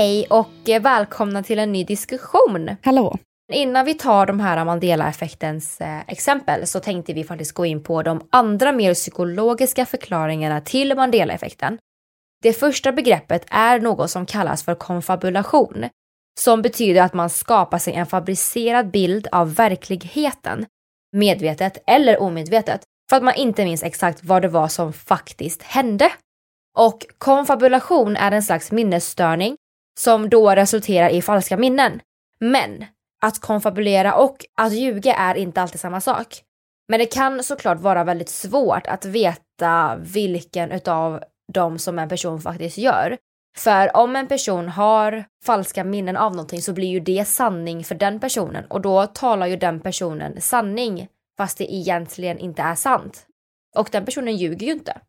Hej 0.00 0.26
och 0.30 0.50
välkomna 0.80 1.42
till 1.42 1.58
en 1.58 1.72
ny 1.72 1.84
diskussion. 1.84 2.76
Hallå. 2.82 3.18
Innan 3.52 3.84
vi 3.84 3.94
tar 3.94 4.26
de 4.26 4.40
här 4.40 4.64
Mandela-effektens 4.64 5.80
eh, 5.80 6.00
exempel 6.08 6.66
så 6.66 6.80
tänkte 6.80 7.12
vi 7.12 7.24
faktiskt 7.24 7.52
gå 7.52 7.66
in 7.66 7.82
på 7.82 8.02
de 8.02 8.28
andra 8.30 8.72
mer 8.72 8.94
psykologiska 8.94 9.86
förklaringarna 9.86 10.60
till 10.60 10.94
Mandela-effekten. 10.96 11.78
Det 12.42 12.52
första 12.52 12.92
begreppet 12.92 13.46
är 13.50 13.80
något 13.80 14.10
som 14.10 14.26
kallas 14.26 14.62
för 14.62 14.74
konfabulation, 14.74 15.84
som 16.40 16.62
betyder 16.62 17.02
att 17.02 17.14
man 17.14 17.30
skapar 17.30 17.78
sig 17.78 17.94
en 17.94 18.06
fabricerad 18.06 18.90
bild 18.90 19.28
av 19.32 19.54
verkligheten, 19.54 20.66
medvetet 21.16 21.82
eller 21.86 22.22
omedvetet, 22.22 22.80
för 23.10 23.16
att 23.16 23.22
man 23.22 23.34
inte 23.34 23.64
minns 23.64 23.82
exakt 23.82 24.24
vad 24.24 24.42
det 24.42 24.48
var 24.48 24.68
som 24.68 24.92
faktiskt 24.92 25.62
hände. 25.62 26.12
Och 26.78 27.06
konfabulation 27.18 28.16
är 28.16 28.32
en 28.32 28.42
slags 28.42 28.72
minnesstörning 28.72 29.56
som 29.98 30.30
då 30.30 30.50
resulterar 30.50 31.08
i 31.08 31.22
falska 31.22 31.56
minnen. 31.56 32.00
Men 32.40 32.84
att 33.22 33.38
konfabulera 33.38 34.14
och 34.14 34.36
att 34.56 34.72
ljuga 34.72 35.14
är 35.14 35.34
inte 35.34 35.62
alltid 35.62 35.80
samma 35.80 36.00
sak. 36.00 36.42
Men 36.88 37.00
det 37.00 37.06
kan 37.06 37.42
såklart 37.42 37.80
vara 37.80 38.04
väldigt 38.04 38.28
svårt 38.28 38.86
att 38.86 39.04
veta 39.04 39.96
vilken 39.96 40.72
utav 40.72 41.22
dem 41.52 41.78
som 41.78 41.98
en 41.98 42.08
person 42.08 42.40
faktiskt 42.40 42.78
gör. 42.78 43.16
För 43.56 43.96
om 43.96 44.16
en 44.16 44.26
person 44.26 44.68
har 44.68 45.24
falska 45.44 45.84
minnen 45.84 46.16
av 46.16 46.32
någonting 46.32 46.62
så 46.62 46.72
blir 46.72 46.88
ju 46.88 47.00
det 47.00 47.24
sanning 47.24 47.84
för 47.84 47.94
den 47.94 48.20
personen 48.20 48.64
och 48.64 48.80
då 48.80 49.06
talar 49.06 49.46
ju 49.46 49.56
den 49.56 49.80
personen 49.80 50.40
sanning 50.40 51.08
fast 51.38 51.58
det 51.58 51.74
egentligen 51.74 52.38
inte 52.38 52.62
är 52.62 52.74
sant. 52.74 53.26
Och 53.76 53.88
den 53.92 54.04
personen 54.04 54.36
ljuger 54.36 54.66
ju 54.66 54.72
inte. 54.72 55.00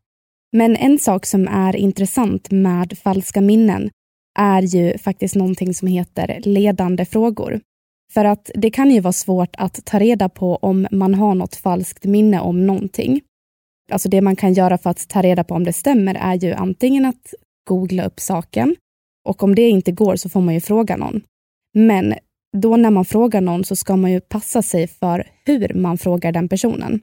Men 0.52 0.76
en 0.76 0.98
sak 0.98 1.26
som 1.26 1.48
är 1.48 1.76
intressant 1.76 2.50
med 2.50 2.98
falska 2.98 3.40
minnen 3.40 3.90
är 4.38 4.62
ju 4.62 4.98
faktiskt 4.98 5.34
någonting 5.34 5.74
som 5.74 5.88
heter 5.88 6.40
ledande 6.44 7.04
frågor. 7.04 7.60
För 8.12 8.24
att 8.24 8.50
det 8.54 8.70
kan 8.70 8.90
ju 8.90 9.00
vara 9.00 9.12
svårt 9.12 9.54
att 9.58 9.84
ta 9.84 9.98
reda 9.98 10.28
på 10.28 10.56
om 10.56 10.86
man 10.90 11.14
har 11.14 11.34
något 11.34 11.56
falskt 11.56 12.04
minne 12.04 12.40
om 12.40 12.66
någonting. 12.66 13.20
Alltså 13.90 14.08
det 14.08 14.20
man 14.20 14.36
kan 14.36 14.52
göra 14.52 14.78
för 14.78 14.90
att 14.90 15.08
ta 15.08 15.22
reda 15.22 15.44
på 15.44 15.54
om 15.54 15.64
det 15.64 15.72
stämmer 15.72 16.14
är 16.14 16.34
ju 16.34 16.52
antingen 16.52 17.04
att 17.04 17.34
googla 17.68 18.04
upp 18.04 18.20
saken 18.20 18.76
och 19.28 19.42
om 19.42 19.54
det 19.54 19.68
inte 19.68 19.92
går 19.92 20.16
så 20.16 20.28
får 20.28 20.40
man 20.40 20.54
ju 20.54 20.60
fråga 20.60 20.96
någon. 20.96 21.20
Men 21.74 22.14
då 22.56 22.76
när 22.76 22.90
man 22.90 23.04
frågar 23.04 23.40
någon 23.40 23.64
så 23.64 23.76
ska 23.76 23.96
man 23.96 24.12
ju 24.12 24.20
passa 24.20 24.62
sig 24.62 24.86
för 24.86 25.28
hur 25.44 25.74
man 25.74 25.98
frågar 25.98 26.32
den 26.32 26.48
personen. 26.48 27.00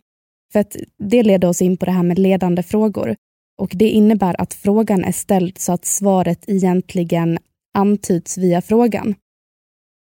För 0.54 0.60
att 0.60 0.76
det 0.98 1.24
leder 1.24 1.48
oss 1.48 1.62
in 1.62 1.78
på 1.78 1.86
det 1.86 1.92
här 1.92 2.04
med 2.04 2.20
ledande 2.20 2.64
frågor. 2.64 3.16
Och 3.60 3.72
det 3.76 3.90
innebär 3.90 4.42
att 4.42 4.54
frågan 4.54 5.04
är 5.04 5.12
ställd 5.12 5.58
så 5.58 5.72
att 5.72 5.86
svaret 5.86 6.44
egentligen 6.48 7.40
antyds 7.74 8.38
via 8.38 8.62
frågan. 8.62 9.16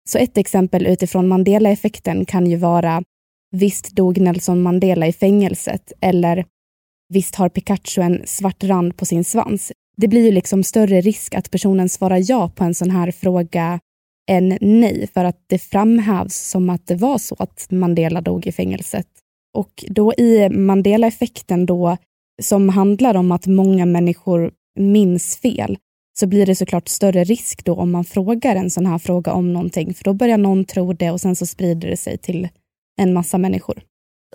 Så 0.09 0.17
ett 0.17 0.37
exempel 0.37 0.87
utifrån 0.87 1.27
Mandela-effekten 1.27 2.25
kan 2.25 2.47
ju 2.47 2.55
vara 2.55 3.03
Visst 3.51 3.95
dog 3.95 4.17
Nelson 4.21 4.61
Mandela 4.61 5.07
i 5.07 5.13
fängelset? 5.13 5.93
Eller 6.01 6.45
Visst 7.13 7.35
har 7.35 7.49
Pikachu 7.49 8.01
en 8.01 8.21
svart 8.25 8.63
rand 8.63 8.97
på 8.97 9.05
sin 9.05 9.23
svans? 9.23 9.71
Det 9.97 10.07
blir 10.07 10.25
ju 10.25 10.31
liksom 10.31 10.63
större 10.63 11.01
risk 11.01 11.35
att 11.35 11.51
personen 11.51 11.89
svarar 11.89 12.21
ja 12.31 12.49
på 12.49 12.63
en 12.63 12.73
sån 12.73 12.91
här 12.91 13.11
fråga 13.11 13.79
än 14.31 14.57
nej, 14.61 15.07
för 15.13 15.25
att 15.25 15.43
det 15.47 15.59
framhävs 15.59 16.35
som 16.35 16.69
att 16.69 16.87
det 16.87 16.95
var 16.95 17.17
så 17.17 17.35
att 17.39 17.67
Mandela 17.71 18.21
dog 18.21 18.47
i 18.47 18.51
fängelset. 18.51 19.07
Och 19.53 19.85
då 19.87 20.13
i 20.13 20.49
Mandela-effekten 20.49 21.65
då 21.65 21.97
som 22.39 22.69
handlar 22.69 23.15
om 23.15 23.31
att 23.31 23.47
många 23.47 23.85
människor 23.85 24.51
minns 24.79 25.37
fel 25.37 25.77
så 26.19 26.27
blir 26.27 26.45
det 26.45 26.55
såklart 26.55 26.87
större 26.87 27.23
risk 27.23 27.65
då 27.65 27.75
om 27.75 27.91
man 27.91 28.03
frågar 28.03 28.55
en 28.55 28.69
sån 28.69 28.85
här 28.85 28.97
fråga 28.97 29.33
om 29.33 29.53
någonting 29.53 29.93
för 29.93 30.03
då 30.03 30.13
börjar 30.13 30.37
någon 30.37 30.65
tro 30.65 30.93
det 30.93 31.11
och 31.11 31.21
sen 31.21 31.35
så 31.35 31.45
sprider 31.45 31.89
det 31.89 31.97
sig 31.97 32.17
till 32.17 32.47
en 32.97 33.13
massa 33.13 33.37
människor. 33.37 33.81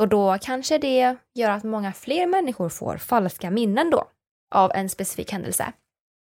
Och 0.01 0.09
då 0.09 0.39
kanske 0.41 0.79
det 0.79 1.17
gör 1.35 1.51
att 1.51 1.65
många 1.65 1.93
fler 1.93 2.27
människor 2.27 2.69
får 2.69 2.97
falska 2.97 3.51
minnen 3.51 3.91
då 3.91 4.05
av 4.55 4.73
en 4.75 4.89
specifik 4.89 5.33
händelse 5.33 5.73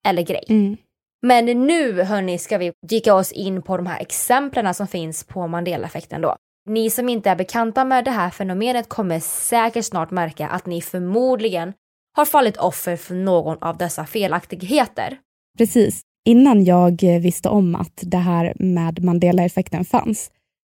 eller 0.07 0.21
grej. 0.21 0.43
Mm. 0.49 0.77
Men 1.21 1.45
nu 1.45 2.01
hörni 2.01 2.37
ska 2.37 2.57
vi 2.57 2.73
dyka 2.87 3.15
oss 3.15 3.31
in 3.31 3.61
på 3.61 3.77
de 3.77 3.85
här 3.85 3.99
exemplen 3.99 4.73
som 4.73 4.87
finns 4.87 5.23
på 5.23 5.47
Mandela-effekten 5.47 6.21
då. 6.21 6.35
Ni 6.69 6.89
som 6.89 7.09
inte 7.09 7.29
är 7.29 7.35
bekanta 7.35 7.85
med 7.85 8.05
det 8.05 8.11
här 8.11 8.29
fenomenet 8.29 8.89
kommer 8.89 9.19
säkert 9.19 9.85
snart 9.85 10.11
märka 10.11 10.47
att 10.47 10.65
ni 10.65 10.81
förmodligen 10.81 11.73
har 12.17 12.25
fallit 12.25 12.57
offer 12.57 12.95
för 12.95 13.15
någon 13.15 13.57
av 13.61 13.77
dessa 13.77 14.05
felaktigheter. 14.05 15.17
Precis. 15.57 16.01
Innan 16.25 16.65
jag 16.65 17.03
eh, 17.03 17.21
visste 17.21 17.49
om 17.49 17.75
att 17.75 17.99
det 18.01 18.17
här 18.17 18.53
med 18.59 19.03
Mandela-effekten 19.03 19.85
fanns 19.85 20.31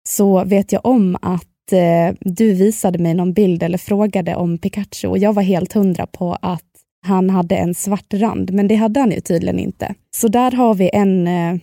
så 0.09 0.45
vet 0.45 0.73
jag 0.73 0.87
om 0.87 1.17
att 1.23 1.73
eh, 1.73 2.17
du 2.21 2.55
visade 2.55 2.99
mig 2.99 3.15
någon 3.15 3.33
bild 3.33 3.63
eller 3.63 3.79
frågade 3.79 4.37
om 4.37 4.59
Pikachu 4.59 5.09
och 5.09 5.19
jag 5.19 5.33
var 5.33 5.43
helt 5.43 5.73
hundra 5.73 6.07
på 6.07 6.37
att 6.43 6.63
han 7.07 7.31
hade 7.31 7.57
en 7.57 7.75
svart 7.75 8.15
rand, 8.15 8.53
men 8.53 8.69
det 8.69 8.75
hade 8.75 9.01
han 9.01 9.11
ju 9.11 9.21
tydligen 9.21 9.59
inte. 9.59 9.95
Så 10.17 10.29
där 10.29 10.51
har 10.51 10.75
vi 10.75 10.91
en, 10.93 11.27
eh, 11.27 11.55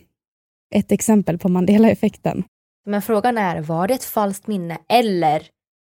ett 0.75 0.91
exempel 0.91 1.37
på 1.37 1.49
Mandela-effekten. 1.49 2.43
Men 2.85 3.01
frågan 3.01 3.37
är, 3.37 3.61
var 3.61 3.87
det 3.87 3.93
ett 3.93 4.03
falskt 4.03 4.47
minne 4.47 4.77
eller 4.89 5.47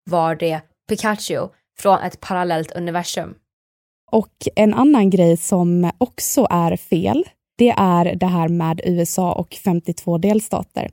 var 0.10 0.36
det 0.36 0.62
Pikachu 0.90 1.48
från 1.80 2.00
ett 2.00 2.20
parallellt 2.20 2.72
universum? 2.72 3.36
Och 4.12 4.34
en 4.56 4.74
annan 4.74 5.10
grej 5.10 5.38
som 5.38 5.92
också 5.98 6.48
är 6.50 6.76
fel, 6.78 7.24
det 7.58 7.74
är 7.78 8.16
det 8.16 8.26
här 8.26 8.48
med 8.48 8.82
USA 8.84 9.34
och 9.34 9.54
52 9.54 10.18
delstater. 10.18 10.92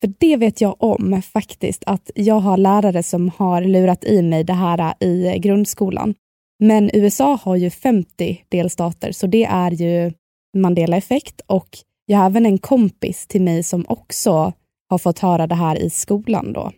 För 0.00 0.14
det 0.18 0.36
vet 0.36 0.60
jag 0.60 0.82
om 0.82 1.22
faktiskt, 1.22 1.82
att 1.86 2.10
jag 2.14 2.40
har 2.40 2.56
lärare 2.56 3.02
som 3.02 3.30
har 3.36 3.62
lurat 3.62 4.04
i 4.04 4.22
mig 4.22 4.44
det 4.44 4.52
här 4.52 5.04
i 5.04 5.38
grundskolan. 5.38 6.14
Men 6.58 6.90
USA 6.92 7.38
har 7.42 7.56
ju 7.56 7.70
50 7.70 8.44
delstater, 8.48 9.12
så 9.12 9.26
det 9.26 9.44
är 9.44 9.70
ju 9.70 10.12
Mandela-effekt 10.56 11.40
och 11.46 11.68
jag 12.06 12.18
har 12.18 12.26
även 12.26 12.46
en 12.46 12.58
kompis 12.58 13.26
till 13.26 13.42
mig 13.42 13.62
som 13.62 13.84
också 13.88 14.52
har 14.88 14.98
fått 14.98 15.18
höra 15.18 15.46
det 15.46 15.54
här 15.54 15.82
i 15.82 15.90
skolan 15.90 16.52
då. 16.52 16.72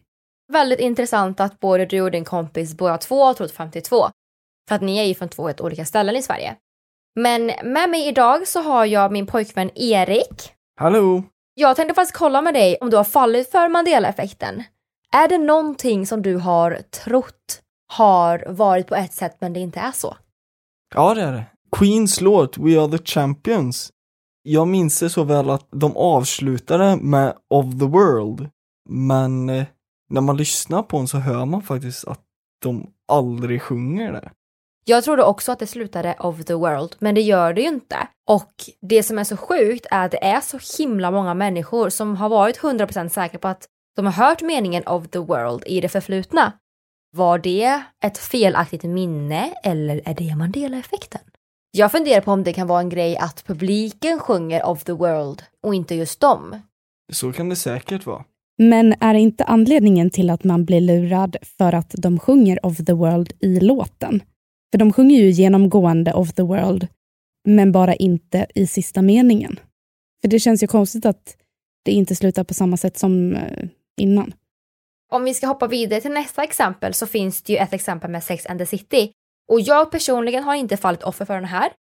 Väldigt 0.53 0.81
intressant 0.81 1.41
att 1.41 1.61
både 1.61 1.87
du 1.87 2.01
och 2.01 2.11
din 2.11 2.25
kompis 2.25 2.75
båda 2.77 2.99
två 2.99 3.25
har 3.25 3.35
trott 3.35 3.53
52. 3.53 4.07
För 4.69 4.75
att 4.75 4.83
ni 4.83 4.99
är 4.99 5.05
ju 5.05 5.15
från 5.15 5.29
två 5.29 5.47
helt 5.47 5.61
olika 5.61 5.85
ställen 5.85 6.17
i 6.17 6.23
Sverige. 6.23 6.57
Men 7.21 7.47
med 7.47 7.91
mig 7.91 8.09
idag 8.09 8.49
så 8.49 8.61
har 8.61 8.85
jag 8.85 9.13
min 9.13 9.27
pojkvän 9.27 9.71
Erik. 9.75 10.53
Hallå! 10.81 11.23
Jag 11.55 11.77
tänkte 11.77 11.95
faktiskt 11.95 12.19
kolla 12.19 12.43
med 12.43 12.55
dig 12.55 12.77
om 12.81 12.91
du 12.91 12.97
har 12.97 13.05
fallit 13.05 13.51
för 13.51 13.69
Mandela-effekten. 13.69 14.63
Är 15.13 15.29
det 15.29 15.39
någonting 15.39 16.07
som 16.07 16.23
du 16.23 16.37
har 16.37 16.79
trott 17.05 17.63
har 17.93 18.45
varit 18.49 18.87
på 18.87 18.95
ett 18.95 19.13
sätt 19.13 19.37
men 19.41 19.53
det 19.53 19.61
inte 19.61 19.81
är 19.81 19.93
så? 19.93 20.17
Ja, 20.95 21.15
det 21.15 21.23
är 21.23 21.33
det. 21.33 21.45
Queens 21.77 22.21
låt 22.21 22.59
We 22.59 22.81
Are 22.81 22.99
The 22.99 23.05
Champions. 23.05 23.91
Jag 24.51 24.69
minns 24.69 25.01
det 25.01 25.11
så 25.11 25.25
väl 25.25 25.51
att 25.51 25.67
de 25.71 25.97
avslutade 25.97 26.97
med 26.97 27.35
Of 27.51 27.67
The 27.79 27.85
World. 27.85 28.49
Men 28.89 29.49
eh, 29.49 29.65
när 30.11 30.21
man 30.21 30.37
lyssnar 30.37 30.83
på 30.83 30.99
den 30.99 31.09
så 31.09 31.19
hör 31.19 31.45
man 31.45 31.63
faktiskt 31.63 32.05
att 32.05 32.21
de 32.63 32.91
aldrig 33.09 33.63
sjunger 33.63 34.13
det. 34.13 34.31
Jag 34.85 35.05
trodde 35.05 35.25
också 35.25 35.53
att 35.53 35.59
det 35.59 35.67
slutade 35.67 36.17
of 36.19 36.45
the 36.45 36.55
world, 36.55 36.97
men 36.99 37.15
det 37.15 37.21
gör 37.21 37.53
det 37.53 37.61
ju 37.61 37.69
inte. 37.69 38.09
Och 38.29 38.53
det 38.81 39.03
som 39.03 39.19
är 39.19 39.25
så 39.25 39.37
sjukt 39.37 39.87
är 39.91 40.05
att 40.05 40.11
det 40.11 40.25
är 40.25 40.41
så 40.41 40.83
himla 40.83 41.11
många 41.11 41.35
människor 41.35 41.89
som 41.89 42.17
har 42.17 42.29
varit 42.29 42.59
100% 42.59 43.09
säkra 43.09 43.39
på 43.39 43.49
att 43.49 43.69
de 43.97 44.07
har 44.07 44.13
hört 44.13 44.43
meningen 44.43 44.87
of 44.87 45.09
the 45.09 45.19
world 45.19 45.63
i 45.67 45.81
det 45.81 45.89
förflutna. 45.89 46.53
Var 47.17 47.39
det 47.39 47.83
ett 48.05 48.19
felaktigt 48.19 48.83
minne 48.83 49.55
eller 49.65 50.01
är 50.05 50.15
det 50.15 50.37
Mandela-effekten? 50.37 51.21
Jag 51.79 51.93
funderar 51.93 52.21
på 52.21 52.33
om 52.33 52.45
det 52.45 52.53
kan 52.53 52.67
vara 52.67 52.81
en 52.81 52.89
grej 52.89 53.17
att 53.17 53.45
publiken 53.47 54.19
sjunger 54.19 54.67
of 54.67 54.85
the 54.85 54.93
world 54.93 55.43
och 55.63 55.75
inte 55.75 55.95
just 55.95 56.21
dem. 56.21 56.57
Så 57.13 57.33
kan 57.33 57.49
det 57.49 57.57
säkert 57.57 58.07
vara. 58.07 58.25
Men 58.59 58.95
är 59.01 59.15
inte 59.15 59.45
anledningen 59.45 60.11
till 60.11 60.31
att 60.31 60.45
man 60.45 60.65
blir 60.65 60.81
lurad 60.81 61.37
för 61.59 61.73
att 61.73 61.95
de 61.99 62.19
sjunger 62.19 62.67
of 62.67 62.77
the 62.77 62.93
world 62.93 63.33
i 63.41 63.61
låten? 63.61 64.23
För 64.73 64.79
de 64.79 64.93
sjunger 64.93 65.17
ju 65.17 65.31
genomgående 65.31 66.13
of 66.13 66.33
the 66.33 66.43
world, 66.43 66.89
men 67.49 67.73
bara 67.73 67.95
inte 67.95 68.47
i 68.55 68.67
sista 68.67 69.03
meningen. 69.03 69.61
För 70.21 70.29
det 70.29 70.39
känns 70.39 70.63
ju 70.63 70.67
konstigt 70.67 71.07
att 71.07 71.37
det 71.85 71.93
inte 71.93 72.15
slutar 72.15 72.45
på 72.45 72.55
samma 72.55 72.77
sätt 72.77 72.99
som 72.99 73.37
eh, 73.37 73.69
innan. 74.01 74.35
Om 75.13 75.25
vi 75.25 75.35
ska 75.35 75.47
hoppa 75.47 75.67
vidare 75.67 76.01
till 76.01 76.11
nästa 76.11 76.43
exempel 76.45 76.95
så 76.95 77.07
finns 77.07 77.43
det 77.43 77.53
ju 77.53 77.59
ett 77.59 77.73
exempel 77.73 78.11
med 78.11 78.25
Sex 78.25 78.47
and 78.47 78.59
the 78.59 78.67
City. 78.67 79.13
Och 79.49 79.61
jag 79.61 79.91
personligen 79.91 80.45
har 80.45 80.55
inte 80.55 80.77
fallit 80.77 81.03
offer 81.03 81.25
för 81.25 81.35
den 81.35 81.45
här. 81.45 81.73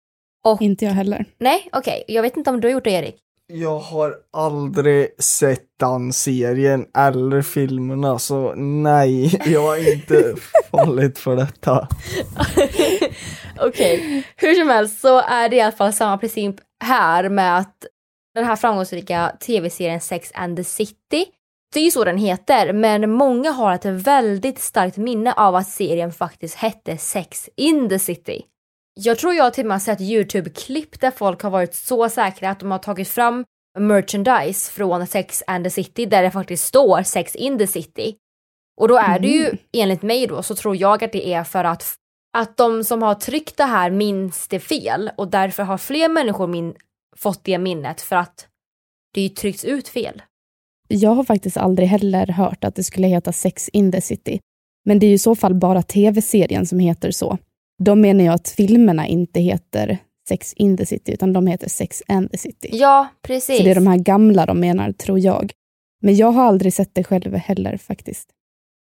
Och... 0.44 0.62
Inte 0.62 0.84
jag 0.84 0.92
heller. 0.92 1.24
Nej, 1.38 1.68
okej. 1.72 2.02
Okay. 2.02 2.14
Jag 2.14 2.22
vet 2.22 2.36
inte 2.36 2.50
om 2.50 2.60
du 2.60 2.68
har 2.68 2.72
gjort 2.72 2.84
det, 2.84 2.90
Erik. 2.90 3.16
Jag 3.48 3.78
har 3.78 4.14
aldrig 4.32 5.22
sett 5.22 5.64
den 5.80 6.12
serien 6.12 6.86
eller 6.96 7.42
filmerna, 7.42 8.18
så 8.18 8.54
nej, 8.54 9.40
jag 9.52 9.62
har 9.62 9.92
inte 9.92 10.34
fallit 10.70 11.18
för 11.18 11.36
detta. 11.36 11.88
Okej, 13.60 13.96
okay. 13.98 14.22
hur 14.36 14.54
som 14.54 14.68
helst 14.68 15.00
så 15.00 15.20
är 15.20 15.48
det 15.48 15.56
i 15.56 15.60
alla 15.60 15.72
fall 15.72 15.92
samma 15.92 16.18
princip 16.18 16.56
här 16.84 17.28
med 17.28 17.58
att 17.58 17.86
den 18.34 18.44
här 18.44 18.56
framgångsrika 18.56 19.32
tv-serien 19.40 20.00
Sex 20.00 20.32
and 20.34 20.56
the 20.56 20.64
City, 20.64 21.26
det 21.74 21.80
är 21.80 21.84
ju 21.84 21.90
så 21.90 22.04
den 22.04 22.18
heter, 22.18 22.72
men 22.72 23.10
många 23.10 23.50
har 23.50 23.74
ett 23.74 23.84
väldigt 23.84 24.58
starkt 24.58 24.96
minne 24.96 25.32
av 25.32 25.54
att 25.54 25.68
serien 25.68 26.12
faktiskt 26.12 26.54
hette 26.54 26.98
Sex 26.98 27.48
in 27.56 27.88
the 27.88 27.98
City. 27.98 28.42
Jag 28.94 29.18
tror 29.18 29.34
jag 29.34 29.54
till 29.54 29.64
och 29.64 29.68
med 29.68 29.74
har 29.74 29.80
sett 29.80 30.00
YouTube-klipp 30.00 31.00
där 31.00 31.10
folk 31.10 31.42
har 31.42 31.50
varit 31.50 31.74
så 31.74 32.08
säkra 32.08 32.50
att 32.50 32.60
de 32.60 32.70
har 32.70 32.78
tagit 32.78 33.08
fram 33.08 33.44
merchandise 33.78 34.72
från 34.72 35.06
Sex 35.06 35.42
and 35.46 35.64
the 35.64 35.70
City 35.70 36.06
där 36.06 36.22
det 36.22 36.30
faktiskt 36.30 36.64
står 36.64 37.02
Sex 37.02 37.34
in 37.34 37.58
the 37.58 37.66
City. 37.66 38.16
Och 38.80 38.88
då 38.88 38.96
är 38.96 39.18
det 39.18 39.28
ju, 39.28 39.44
mm. 39.44 39.58
enligt 39.72 40.02
mig 40.02 40.26
då, 40.26 40.42
så 40.42 40.54
tror 40.54 40.76
jag 40.76 41.04
att 41.04 41.12
det 41.12 41.32
är 41.32 41.44
för 41.44 41.64
att, 41.64 41.94
att 42.38 42.56
de 42.56 42.84
som 42.84 43.02
har 43.02 43.14
tryckt 43.14 43.56
det 43.56 43.64
här 43.64 43.90
minns 43.90 44.48
det 44.48 44.60
fel 44.60 45.10
och 45.16 45.28
därför 45.28 45.62
har 45.62 45.78
fler 45.78 46.08
människor 46.08 46.46
min, 46.46 46.74
fått 47.16 47.44
det 47.44 47.58
minnet 47.58 48.00
för 48.00 48.16
att 48.16 48.48
det 49.14 49.20
ju 49.20 49.28
tryckts 49.28 49.64
ut 49.64 49.88
fel. 49.88 50.22
Jag 50.88 51.10
har 51.10 51.24
faktiskt 51.24 51.56
aldrig 51.56 51.88
heller 51.88 52.26
hört 52.26 52.64
att 52.64 52.74
det 52.74 52.84
skulle 52.84 53.06
heta 53.06 53.32
Sex 53.32 53.68
in 53.68 53.92
the 53.92 54.00
City. 54.00 54.40
Men 54.84 54.98
det 54.98 55.06
är 55.06 55.08
ju 55.08 55.14
i 55.14 55.18
så 55.18 55.34
fall 55.34 55.54
bara 55.54 55.82
tv-serien 55.82 56.66
som 56.66 56.78
heter 56.78 57.10
så. 57.10 57.38
Då 57.82 57.94
menar 57.94 58.24
jag 58.24 58.34
att 58.34 58.48
filmerna 58.48 59.06
inte 59.06 59.40
heter 59.40 59.98
Sex 60.28 60.52
in 60.52 60.76
the 60.76 60.86
City, 60.86 61.12
utan 61.12 61.32
de 61.32 61.46
heter 61.46 61.68
Sex 61.68 62.02
and 62.08 62.30
the 62.30 62.38
City. 62.38 62.68
Ja, 62.72 63.08
precis. 63.22 63.56
Så 63.56 63.62
det 63.62 63.70
är 63.70 63.74
de 63.74 63.86
här 63.86 63.96
gamla 63.96 64.46
de 64.46 64.60
menar, 64.60 64.92
tror 64.92 65.18
jag. 65.18 65.52
Men 66.02 66.16
jag 66.16 66.32
har 66.32 66.44
aldrig 66.44 66.74
sett 66.74 66.94
det 66.94 67.04
själv 67.04 67.34
heller 67.34 67.76
faktiskt. 67.76 68.28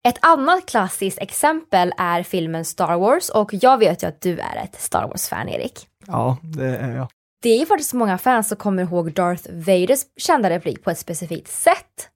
Ett 0.09 0.19
annat 0.21 0.67
klassiskt 0.67 1.19
exempel 1.19 1.93
är 1.99 2.23
filmen 2.23 2.65
Star 2.65 2.97
Wars 2.99 3.29
och 3.29 3.55
jag 3.55 3.79
vet 3.79 4.03
ju 4.03 4.07
att 4.07 4.21
du 4.21 4.39
är 4.39 4.57
ett 4.65 4.81
Star 4.81 5.09
Wars-fan, 5.09 5.49
Erik. 5.49 5.87
Ja, 6.07 6.37
det 6.43 6.77
är 6.77 6.97
jag. 6.97 7.09
Det 7.43 7.49
är 7.49 7.59
ju 7.59 7.67
faktiskt 7.67 7.93
många 7.93 8.19
fans 8.19 8.49
som 8.49 8.57
kommer 8.57 8.83
ihåg 8.83 9.13
Darth 9.13 9.51
Vaders 9.53 10.01
kända 10.17 10.51
replik 10.51 10.83
på 10.83 10.91
ett 10.91 10.99
specifikt 10.99 11.49
sätt. 11.49 12.09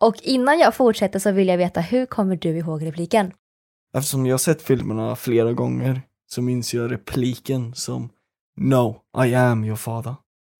Och 0.00 0.16
innan 0.22 0.58
jag 0.58 0.74
fortsätter 0.74 1.18
så 1.18 1.30
vill 1.30 1.48
jag 1.48 1.58
veta, 1.58 1.80
hur 1.80 2.06
kommer 2.06 2.36
du 2.36 2.48
ihåg 2.48 2.86
repliken? 2.86 3.32
Eftersom 3.96 4.26
jag 4.26 4.40
sett 4.40 4.62
filmerna 4.62 5.16
flera 5.16 5.52
gånger 5.52 6.00
så 6.26 6.42
minns 6.42 6.74
jag 6.74 6.92
repliken 6.92 7.74
som 7.74 8.08
No, 8.60 8.96
I 9.24 9.34
am 9.34 9.64
your 9.64 9.76
father. 9.76 10.14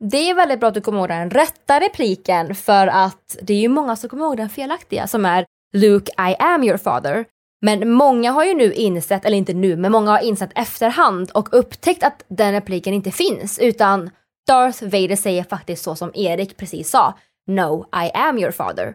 Det 0.04 0.30
är 0.30 0.34
väldigt 0.34 0.60
bra 0.60 0.68
att 0.68 0.74
du 0.74 0.80
kommer 0.80 0.98
ihåg 0.98 1.08
den 1.08 1.30
rätta 1.30 1.80
repliken 1.80 2.54
för 2.54 2.86
att 2.86 3.36
det 3.42 3.54
är 3.54 3.60
ju 3.60 3.68
många 3.68 3.96
som 3.96 4.10
kommer 4.10 4.24
ihåg 4.24 4.36
den 4.36 4.48
felaktiga 4.50 5.06
som 5.06 5.24
är 5.24 5.46
Luke, 5.72 6.12
I 6.12 6.34
am 6.38 6.64
your 6.64 6.76
father. 6.76 7.24
Men 7.60 7.92
många 7.92 8.30
har 8.30 8.44
ju 8.44 8.54
nu 8.54 8.72
insett, 8.72 9.24
eller 9.24 9.36
inte 9.36 9.54
nu, 9.54 9.76
men 9.76 9.92
många 9.92 10.10
har 10.10 10.20
insett 10.20 10.50
efterhand 10.54 11.30
och 11.30 11.48
upptäckt 11.52 12.02
att 12.02 12.24
den 12.28 12.52
repliken 12.52 12.94
inte 12.94 13.10
finns 13.10 13.58
utan 13.58 14.10
Darth 14.46 14.82
Vader 14.82 15.16
säger 15.16 15.44
faktiskt 15.44 15.84
så 15.84 15.96
som 15.96 16.10
Erik 16.14 16.56
precis 16.56 16.90
sa. 16.90 17.18
No, 17.46 17.86
I 18.04 18.10
am 18.14 18.38
your 18.38 18.50
father. 18.50 18.94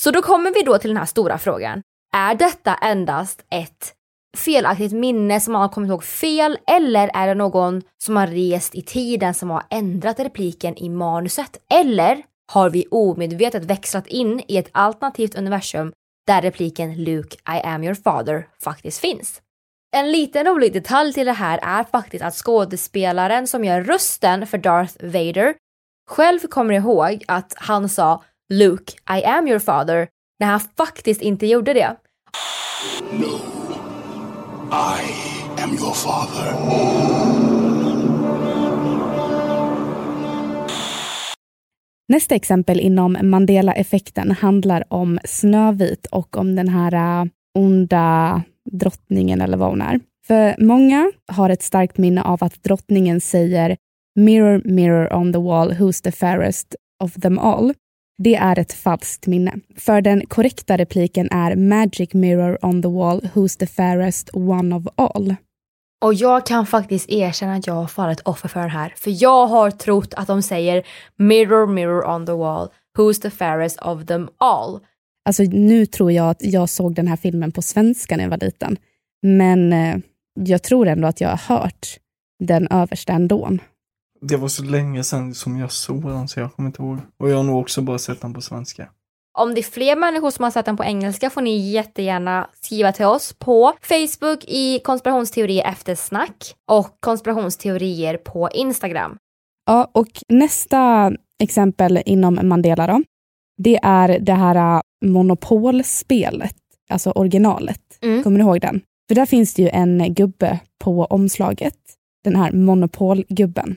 Så 0.00 0.10
då 0.10 0.22
kommer 0.22 0.54
vi 0.54 0.62
då 0.62 0.78
till 0.78 0.90
den 0.90 0.96
här 0.96 1.06
stora 1.06 1.38
frågan. 1.38 1.82
Är 2.16 2.34
detta 2.34 2.74
endast 2.74 3.44
ett 3.50 3.92
felaktigt 4.36 4.92
minne 4.92 5.40
som 5.40 5.52
man 5.52 5.62
har 5.62 5.68
kommit 5.68 5.88
ihåg 5.88 6.04
fel 6.04 6.58
eller 6.66 7.10
är 7.14 7.26
det 7.26 7.34
någon 7.34 7.82
som 8.04 8.16
har 8.16 8.26
rest 8.26 8.74
i 8.74 8.82
tiden 8.82 9.34
som 9.34 9.50
har 9.50 9.62
ändrat 9.70 10.20
repliken 10.20 10.76
i 10.76 10.88
manuset? 10.88 11.56
Eller 11.70 12.22
har 12.52 12.70
vi 12.70 12.86
omedvetet 12.90 13.64
växlat 13.64 14.06
in 14.06 14.42
i 14.48 14.56
ett 14.56 14.68
alternativt 14.72 15.38
universum 15.38 15.92
där 16.28 16.42
repliken 16.42 17.04
Luke, 17.04 17.36
I 17.36 17.60
am 17.64 17.84
your 17.84 17.94
father 17.94 18.48
faktiskt 18.62 18.98
finns? 18.98 19.42
En 19.96 20.12
liten 20.12 20.46
rolig 20.46 20.72
detalj 20.72 21.12
till 21.12 21.26
det 21.26 21.32
här 21.32 21.58
är 21.62 21.84
faktiskt 21.84 22.24
att 22.24 22.34
skådespelaren 22.34 23.46
som 23.46 23.64
gör 23.64 23.82
rösten 23.82 24.46
för 24.46 24.58
Darth 24.58 24.94
Vader 25.00 25.54
själv 26.10 26.38
kommer 26.40 26.74
ihåg 26.74 27.24
att 27.28 27.52
han 27.56 27.88
sa 27.88 28.24
Luke, 28.52 28.92
I 29.18 29.24
am 29.24 29.48
your 29.48 29.58
father 29.58 30.08
när 30.40 30.46
han 30.46 30.60
faktiskt 30.60 31.22
inte 31.22 31.46
gjorde 31.46 31.72
det. 31.72 31.96
No. 33.12 33.40
I 34.72 35.62
am 35.62 35.70
your 35.70 35.94
father. 35.94 37.47
Nästa 42.08 42.34
exempel 42.34 42.80
inom 42.80 43.16
Mandela-effekten 43.22 44.30
handlar 44.30 44.84
om 44.88 45.18
Snövit 45.24 46.06
och 46.06 46.36
om 46.36 46.56
den 46.56 46.68
här 46.68 47.22
äh, 47.22 47.26
onda 47.58 48.42
drottningen 48.70 49.40
eller 49.40 49.56
vad 49.56 49.68
hon 49.68 49.82
är. 49.82 50.00
För 50.26 50.54
många 50.58 51.12
har 51.26 51.50
ett 51.50 51.62
starkt 51.62 51.98
minne 51.98 52.22
av 52.22 52.44
att 52.44 52.62
drottningen 52.62 53.20
säger 53.20 53.76
“Mirror, 54.14 54.62
mirror 54.64 55.14
on 55.14 55.32
the 55.32 55.38
wall, 55.38 55.72
who's 55.72 56.02
the 56.02 56.12
fairest 56.12 56.74
of 57.04 57.14
them 57.14 57.38
all?” 57.38 57.74
Det 58.22 58.34
är 58.34 58.58
ett 58.58 58.72
falskt 58.72 59.26
minne. 59.26 59.54
För 59.76 60.00
den 60.00 60.26
korrekta 60.26 60.76
repliken 60.78 61.28
är 61.30 61.56
“Magic 61.56 62.14
mirror 62.14 62.64
on 62.64 62.82
the 62.82 62.88
wall, 62.88 63.20
who's 63.34 63.58
the 63.58 63.66
fairest 63.66 64.30
one 64.34 64.74
of 64.74 64.86
all?” 64.96 65.34
Och 66.00 66.14
jag 66.14 66.46
kan 66.46 66.66
faktiskt 66.66 67.10
erkänna 67.10 67.54
att 67.54 67.66
jag 67.66 67.74
har 67.74 67.86
fallit 67.86 68.20
offer 68.20 68.48
för 68.48 68.60
den 68.60 68.70
här. 68.70 68.94
För 68.96 69.22
jag 69.22 69.46
har 69.46 69.70
trott 69.70 70.14
att 70.14 70.26
de 70.26 70.42
säger 70.42 70.86
mirror 71.16 71.66
mirror 71.66 72.04
on 72.04 72.26
the 72.26 72.32
wall, 72.32 72.68
who's 72.98 73.22
the 73.22 73.30
fairest 73.30 73.78
of 73.78 74.06
them 74.06 74.28
all. 74.38 74.80
Alltså 75.24 75.42
nu 75.42 75.86
tror 75.86 76.12
jag 76.12 76.30
att 76.30 76.44
jag 76.44 76.68
såg 76.68 76.94
den 76.94 77.08
här 77.08 77.16
filmen 77.16 77.52
på 77.52 77.62
svenska 77.62 78.16
när 78.16 78.24
jag 78.24 78.30
var 78.30 78.38
liten. 78.38 78.76
Men 79.22 79.72
eh, 79.72 79.96
jag 80.34 80.62
tror 80.62 80.88
ändå 80.88 81.08
att 81.08 81.20
jag 81.20 81.28
har 81.28 81.56
hört 81.56 81.86
den 82.44 82.68
översta 82.70 83.12
ändå. 83.12 83.58
Det 84.20 84.36
var 84.36 84.48
så 84.48 84.62
länge 84.62 85.04
sedan 85.04 85.34
som 85.34 85.58
jag 85.58 85.72
såg 85.72 86.02
den 86.02 86.28
så 86.28 86.40
jag 86.40 86.54
kommer 86.54 86.66
inte 86.66 86.82
ihåg. 86.82 86.98
Och 87.18 87.30
jag 87.30 87.36
har 87.36 87.42
nog 87.42 87.60
också 87.60 87.82
bara 87.82 87.98
sett 87.98 88.20
den 88.20 88.34
på 88.34 88.40
svenska. 88.40 88.88
Om 89.38 89.54
det 89.54 89.60
är 89.60 89.62
fler 89.62 89.96
människor 89.96 90.30
som 90.30 90.42
har 90.42 90.50
sett 90.50 90.66
den 90.66 90.76
på 90.76 90.84
engelska 90.84 91.30
får 91.30 91.40
ni 91.42 91.70
jättegärna 91.70 92.50
skriva 92.60 92.92
till 92.92 93.06
oss 93.06 93.32
på 93.32 93.72
Facebook 93.82 94.44
i 94.44 94.78
konspirationsteorier 94.84 95.64
efter 95.64 95.94
snack 95.94 96.54
och 96.70 96.96
konspirationsteorier 97.00 98.16
på 98.16 98.48
Instagram. 98.54 99.16
Ja, 99.66 99.90
och 99.94 100.08
nästa 100.28 101.12
exempel 101.42 102.02
inom 102.06 102.38
Mandela 102.42 102.86
då, 102.86 103.02
det 103.62 103.78
är 103.82 104.18
det 104.18 104.32
här 104.32 104.76
äh, 104.76 104.80
monopolspelet, 105.04 106.56
alltså 106.90 107.10
originalet. 107.10 107.98
Mm. 108.02 108.22
Kommer 108.22 108.38
du 108.38 108.44
ihåg 108.44 108.60
den? 108.60 108.80
För 109.08 109.14
där 109.14 109.26
finns 109.26 109.54
det 109.54 109.62
ju 109.62 109.68
en 109.68 110.14
gubbe 110.14 110.60
på 110.84 111.04
omslaget, 111.04 111.78
den 112.24 112.36
här 112.36 112.52
monopolgubben. 112.52 113.76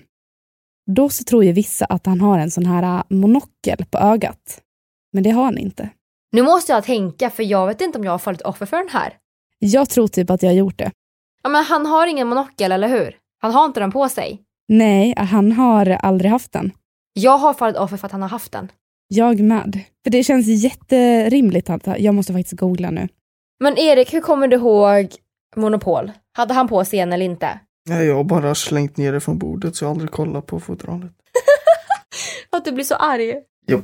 Då 0.91 1.09
så 1.09 1.23
tror 1.23 1.43
ju 1.43 1.51
vissa 1.51 1.85
att 1.85 2.05
han 2.05 2.21
har 2.21 2.39
en 2.39 2.51
sån 2.51 2.65
här 2.65 2.83
äh, 2.83 3.03
monokel 3.17 3.85
på 3.91 3.97
ögat. 3.97 4.61
Men 5.11 5.23
det 5.23 5.29
har 5.29 5.43
han 5.43 5.57
inte. 5.57 5.89
Nu 6.31 6.41
måste 6.41 6.71
jag 6.71 6.83
tänka 6.83 7.29
för 7.29 7.43
jag 7.43 7.67
vet 7.67 7.81
inte 7.81 7.97
om 7.97 8.03
jag 8.03 8.11
har 8.11 8.19
fallit 8.19 8.41
offer 8.41 8.65
för 8.65 8.77
den 8.77 8.89
här. 8.89 9.17
Jag 9.59 9.89
tror 9.89 10.07
typ 10.07 10.29
att 10.29 10.43
jag 10.43 10.49
har 10.49 10.55
gjort 10.55 10.77
det. 10.77 10.91
Ja 11.43 11.49
men 11.49 11.63
han 11.63 11.85
har 11.85 12.07
ingen 12.07 12.27
monokel 12.27 12.71
eller 12.71 12.87
hur? 12.87 13.17
Han 13.41 13.51
har 13.51 13.65
inte 13.65 13.79
den 13.79 13.91
på 13.91 14.09
sig. 14.09 14.41
Nej, 14.67 15.13
han 15.17 15.51
har 15.51 15.85
aldrig 15.89 16.31
haft 16.31 16.51
den. 16.51 16.71
Jag 17.13 17.37
har 17.37 17.53
fallit 17.53 17.77
offer 17.77 17.97
för 17.97 18.05
att 18.05 18.11
han 18.11 18.21
har 18.21 18.29
haft 18.29 18.51
den. 18.51 18.71
Jag 19.07 19.39
med. 19.39 19.79
För 20.03 20.11
det 20.11 20.23
känns 20.23 20.47
jätterimligt. 20.47 21.69
Jag 21.97 22.15
måste 22.15 22.33
faktiskt 22.33 22.59
googla 22.59 22.91
nu. 22.91 23.07
Men 23.59 23.77
Erik, 23.77 24.13
hur 24.13 24.21
kommer 24.21 24.47
du 24.47 24.55
ihåg 24.55 25.07
Monopol? 25.55 26.11
Hade 26.37 26.53
han 26.53 26.67
på 26.67 26.85
sig 26.85 26.99
en 26.99 27.13
eller 27.13 27.25
inte? 27.25 27.59
Nej, 27.89 28.05
jag 28.05 28.15
har 28.15 28.23
bara 28.23 28.55
slängt 28.55 28.97
ner 28.97 29.11
det 29.11 29.19
från 29.19 29.37
bordet 29.37 29.75
så 29.75 29.83
jag 29.83 29.89
har 29.89 29.95
aldrig 29.95 30.11
kollat 30.11 30.45
på 30.45 30.59
fotoralet. 30.59 31.11
att 32.49 32.65
du 32.65 32.71
blir 32.71 32.83
så 32.85 32.95
arg. 32.95 33.35
Jo. 33.67 33.81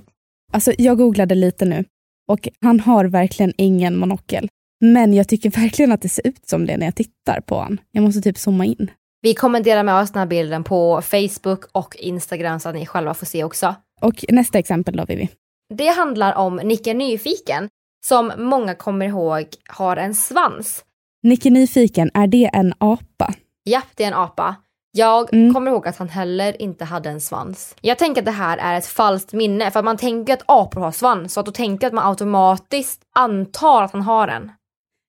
Alltså, 0.53 0.73
jag 0.77 0.97
googlade 0.97 1.35
lite 1.35 1.65
nu 1.65 1.85
och 2.27 2.47
han 2.61 2.79
har 2.79 3.05
verkligen 3.05 3.53
ingen 3.57 3.97
monokel. 3.97 4.49
Men 4.79 5.13
jag 5.13 5.27
tycker 5.27 5.49
verkligen 5.49 5.91
att 5.91 6.01
det 6.01 6.09
ser 6.09 6.27
ut 6.27 6.49
som 6.49 6.65
det 6.65 6.77
när 6.77 6.85
jag 6.85 6.95
tittar 6.95 7.41
på 7.41 7.55
honom. 7.55 7.77
Jag 7.91 8.03
måste 8.03 8.21
typ 8.21 8.37
zooma 8.37 8.65
in. 8.65 8.91
Vi 9.21 9.33
kommer 9.33 9.61
dela 9.61 9.83
med 9.83 10.01
oss 10.01 10.11
den 10.11 10.19
här 10.19 10.27
bilden 10.27 10.63
på 10.63 11.01
Facebook 11.01 11.65
och 11.71 11.95
Instagram 11.95 12.59
så 12.59 12.69
att 12.69 12.75
ni 12.75 12.85
själva 12.85 13.13
får 13.13 13.25
se 13.25 13.43
också. 13.43 13.75
Och 14.01 14.25
nästa 14.29 14.59
exempel 14.59 14.95
då, 14.97 15.05
Vivi. 15.05 15.29
Det 15.73 15.87
handlar 15.87 16.35
om 16.35 16.55
Nicke 16.55 16.93
Nyfiken 16.93 17.69
som 18.05 18.31
många 18.37 18.75
kommer 18.75 19.05
ihåg 19.05 19.45
har 19.69 19.97
en 19.97 20.15
svans. 20.15 20.83
Nicke 21.23 21.49
Nyfiken, 21.49 22.11
är 22.13 22.27
det 22.27 22.49
en 22.53 22.73
apa? 22.77 23.33
Japp, 23.65 23.87
det 23.95 24.03
är 24.03 24.07
en 24.07 24.13
apa. 24.13 24.55
Jag 24.97 25.33
Mm. 25.33 25.53
kommer 25.53 25.71
ihåg 25.71 25.87
att 25.87 25.97
han 25.97 26.09
heller 26.09 26.61
inte 26.61 26.85
hade 26.85 27.09
en 27.09 27.21
svans. 27.21 27.75
Jag 27.81 27.97
tänker 27.97 28.21
att 28.21 28.25
det 28.25 28.31
här 28.31 28.57
är 28.57 28.77
ett 28.77 28.85
falskt 28.85 29.33
minne 29.33 29.71
för 29.71 29.79
att 29.79 29.85
man 29.85 29.97
tänker 29.97 30.33
att 30.33 30.43
apor 30.45 30.81
har 30.81 30.91
svans 30.91 31.33
så 31.33 31.39
att 31.39 31.45
då 31.45 31.51
tänker 31.51 31.87
att 31.87 31.93
man 31.93 32.07
automatiskt 32.09 33.01
antar 33.15 33.83
att 33.83 33.91
han 33.91 34.01
har 34.01 34.27
en. 34.27 34.51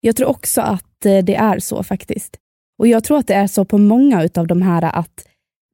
Jag 0.01 0.17
tror 0.17 0.29
också 0.29 0.61
att 0.61 1.07
eh, 1.07 1.19
det 1.25 1.35
är 1.35 1.59
så 1.59 1.83
faktiskt. 1.83 2.37
Och 2.79 2.87
jag 2.89 3.05
tror 3.05 3.19
att 3.19 3.27
det 3.27 3.35
är 3.35 3.47
så 3.47 3.65
på 3.65 3.79
många 3.79 4.23
utav 4.23 4.47
de 4.47 4.63
här 4.63 4.83
att 4.83 5.27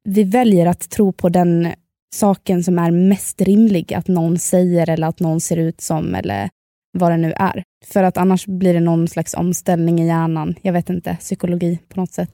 vi 0.09 0.23
väljer 0.23 0.65
att 0.65 0.89
tro 0.89 1.11
på 1.13 1.29
den 1.29 1.73
saken 2.15 2.63
som 2.63 2.79
är 2.79 2.91
mest 2.91 3.41
rimlig 3.41 3.93
att 3.93 4.07
någon 4.07 4.39
säger 4.39 4.89
eller 4.89 5.07
att 5.07 5.19
någon 5.19 5.41
ser 5.41 5.57
ut 5.57 5.81
som 5.81 6.15
eller 6.15 6.49
vad 6.97 7.11
det 7.11 7.17
nu 7.17 7.33
är. 7.33 7.63
För 7.85 8.03
att 8.03 8.17
annars 8.17 8.45
blir 8.45 8.73
det 8.73 8.79
någon 8.79 9.07
slags 9.07 9.33
omställning 9.33 9.99
i 9.99 10.07
hjärnan. 10.07 10.55
Jag 10.61 10.73
vet 10.73 10.89
inte, 10.89 11.17
psykologi 11.19 11.79
på 11.89 11.99
något 11.99 12.11
sätt. 12.11 12.31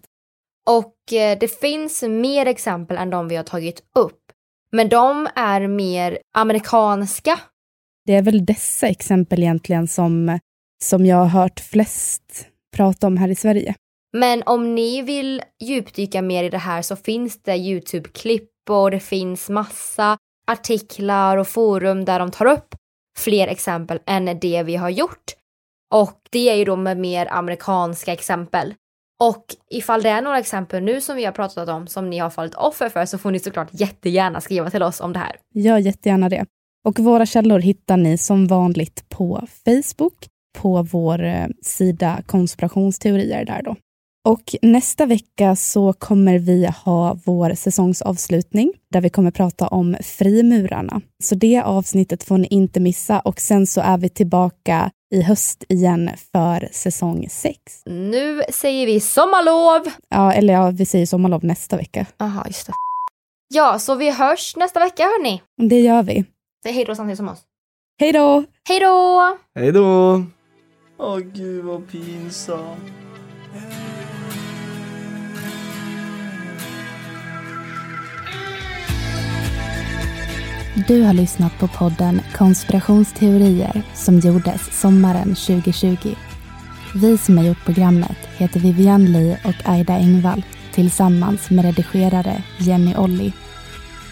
Och 0.69 1.13
eh, 1.13 1.37
det 1.39 1.59
finns 1.59 2.03
mer 2.03 2.45
exempel 2.45 2.97
än 2.97 3.09
de 3.09 3.27
vi 3.27 3.35
har 3.35 3.43
tagit 3.43 3.83
upp. 3.95 4.19
Men 4.71 4.89
de 4.89 5.27
är 5.35 5.67
mer 5.67 6.17
amerikanska. 6.35 7.39
Det 8.05 8.15
är 8.15 8.21
väl 8.21 8.45
dessa 8.45 8.87
exempel 8.87 9.39
egentligen 9.39 9.87
som, 9.87 10.39
som 10.83 11.05
jag 11.05 11.17
har 11.17 11.25
hört 11.41 11.59
flest 11.59 12.47
prata 12.75 13.07
om 13.07 13.17
här 13.17 13.27
i 13.27 13.35
Sverige. 13.35 13.75
Men 14.13 14.43
om 14.45 14.75
ni 14.75 15.01
vill 15.01 15.41
djupdyka 15.63 16.21
mer 16.21 16.43
i 16.43 16.49
det 16.49 16.57
här 16.57 16.81
så 16.81 16.95
finns 16.95 17.41
det 17.43 17.55
Youtube-klipp 17.55 18.49
och 18.69 18.91
det 18.91 18.99
finns 18.99 19.49
massa 19.49 20.17
artiklar 20.47 21.37
och 21.37 21.47
forum 21.47 22.05
där 22.05 22.19
de 22.19 22.31
tar 22.31 22.45
upp 22.45 22.75
fler 23.17 23.47
exempel 23.47 23.99
än 24.05 24.39
det 24.39 24.63
vi 24.63 24.75
har 24.75 24.89
gjort. 24.89 25.33
Och 25.93 26.21
det 26.29 26.49
är 26.49 26.55
ju 26.55 26.65
då 26.65 26.75
med 26.75 26.97
mer 26.97 27.27
amerikanska 27.31 28.13
exempel. 28.13 28.73
Och 29.21 29.45
ifall 29.69 30.01
det 30.01 30.09
är 30.09 30.21
några 30.21 30.39
exempel 30.39 30.83
nu 30.83 31.01
som 31.01 31.15
vi 31.15 31.25
har 31.25 31.31
pratat 31.31 31.69
om 31.69 31.87
som 31.87 32.09
ni 32.09 32.17
har 32.17 32.29
fallit 32.29 32.55
offer 32.55 32.89
för 32.89 33.05
så 33.05 33.17
får 33.17 33.31
ni 33.31 33.39
såklart 33.39 33.69
jättegärna 33.71 34.41
skriva 34.41 34.69
till 34.69 34.83
oss 34.83 35.01
om 35.01 35.13
det 35.13 35.19
här. 35.19 35.35
Gör 35.53 35.77
jättegärna 35.77 36.29
det. 36.29 36.45
Och 36.87 36.99
våra 36.99 37.25
källor 37.25 37.59
hittar 37.59 37.97
ni 37.97 38.17
som 38.17 38.47
vanligt 38.47 39.09
på 39.09 39.47
Facebook, 39.65 40.27
på 40.57 40.83
vår 40.83 41.23
eh, 41.23 41.47
sida 41.61 42.21
konspirationsteorier 42.25 43.45
där 43.45 43.61
då. 43.61 43.75
Och 44.29 44.55
nästa 44.61 45.05
vecka 45.05 45.55
så 45.55 45.93
kommer 45.93 46.39
vi 46.39 46.69
ha 46.85 47.17
vår 47.25 47.53
säsongsavslutning 47.53 48.73
där 48.91 49.01
vi 49.01 49.09
kommer 49.09 49.31
prata 49.31 49.67
om 49.67 49.97
frimurarna. 50.03 51.01
Så 51.23 51.35
det 51.35 51.61
avsnittet 51.61 52.23
får 52.23 52.37
ni 52.37 52.47
inte 52.47 52.79
missa 52.79 53.19
och 53.19 53.39
sen 53.39 53.67
så 53.67 53.81
är 53.81 53.97
vi 53.97 54.09
tillbaka 54.09 54.91
i 55.11 55.21
höst 55.21 55.63
igen 55.69 56.09
för 56.31 56.69
säsong 56.71 57.27
6. 57.29 57.57
Nu 57.85 58.41
säger 58.49 58.85
vi 58.85 58.99
sommarlov! 58.99 59.91
Ja, 60.09 60.33
eller 60.33 60.53
ja, 60.53 60.71
vi 60.71 60.85
säger 60.85 61.05
sommarlov 61.05 61.45
nästa 61.45 61.77
vecka. 61.77 62.05
Aha, 62.19 62.43
just 62.47 62.67
det. 62.67 62.73
Ja, 63.53 63.79
så 63.79 63.95
vi 63.95 64.11
hörs 64.11 64.55
nästa 64.55 64.79
vecka 64.79 65.03
hörni. 65.03 65.41
Det 65.57 65.79
gör 65.79 66.03
vi. 66.03 66.25
Säg 66.63 66.71
hej 66.73 66.85
då 66.85 66.95
samtidigt 66.95 67.17
som 67.17 67.29
oss. 67.29 67.41
Hej 67.99 68.11
då! 68.11 68.43
Hej 68.69 68.79
då! 68.79 69.37
Hej 69.55 69.71
då! 69.71 70.23
Åh 70.97 71.17
gud 71.17 71.65
vad 71.65 71.91
pinsamt. 71.91 73.10
Du 80.87 81.03
har 81.03 81.13
lyssnat 81.13 81.59
på 81.59 81.67
podden 81.67 82.21
Konspirationsteorier 82.33 83.81
som 83.93 84.19
gjordes 84.19 84.81
sommaren 84.81 85.35
2020. 85.35 86.15
Vi 86.95 87.17
som 87.17 87.37
har 87.37 87.45
gjort 87.45 87.65
programmet 87.65 88.17
heter 88.37 88.59
Vivian 88.59 89.05
Lee 89.05 89.37
och 89.45 89.69
Aida 89.69 89.93
Engvall 89.93 90.43
tillsammans 90.73 91.49
med 91.49 91.65
redigerare 91.65 92.43
Jenny 92.57 92.95
Olli. 92.95 93.33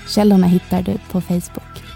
Källorna 0.07 0.47
hittar 0.47 0.81
du 0.81 0.97
på 1.11 1.21
Facebook. 1.21 1.88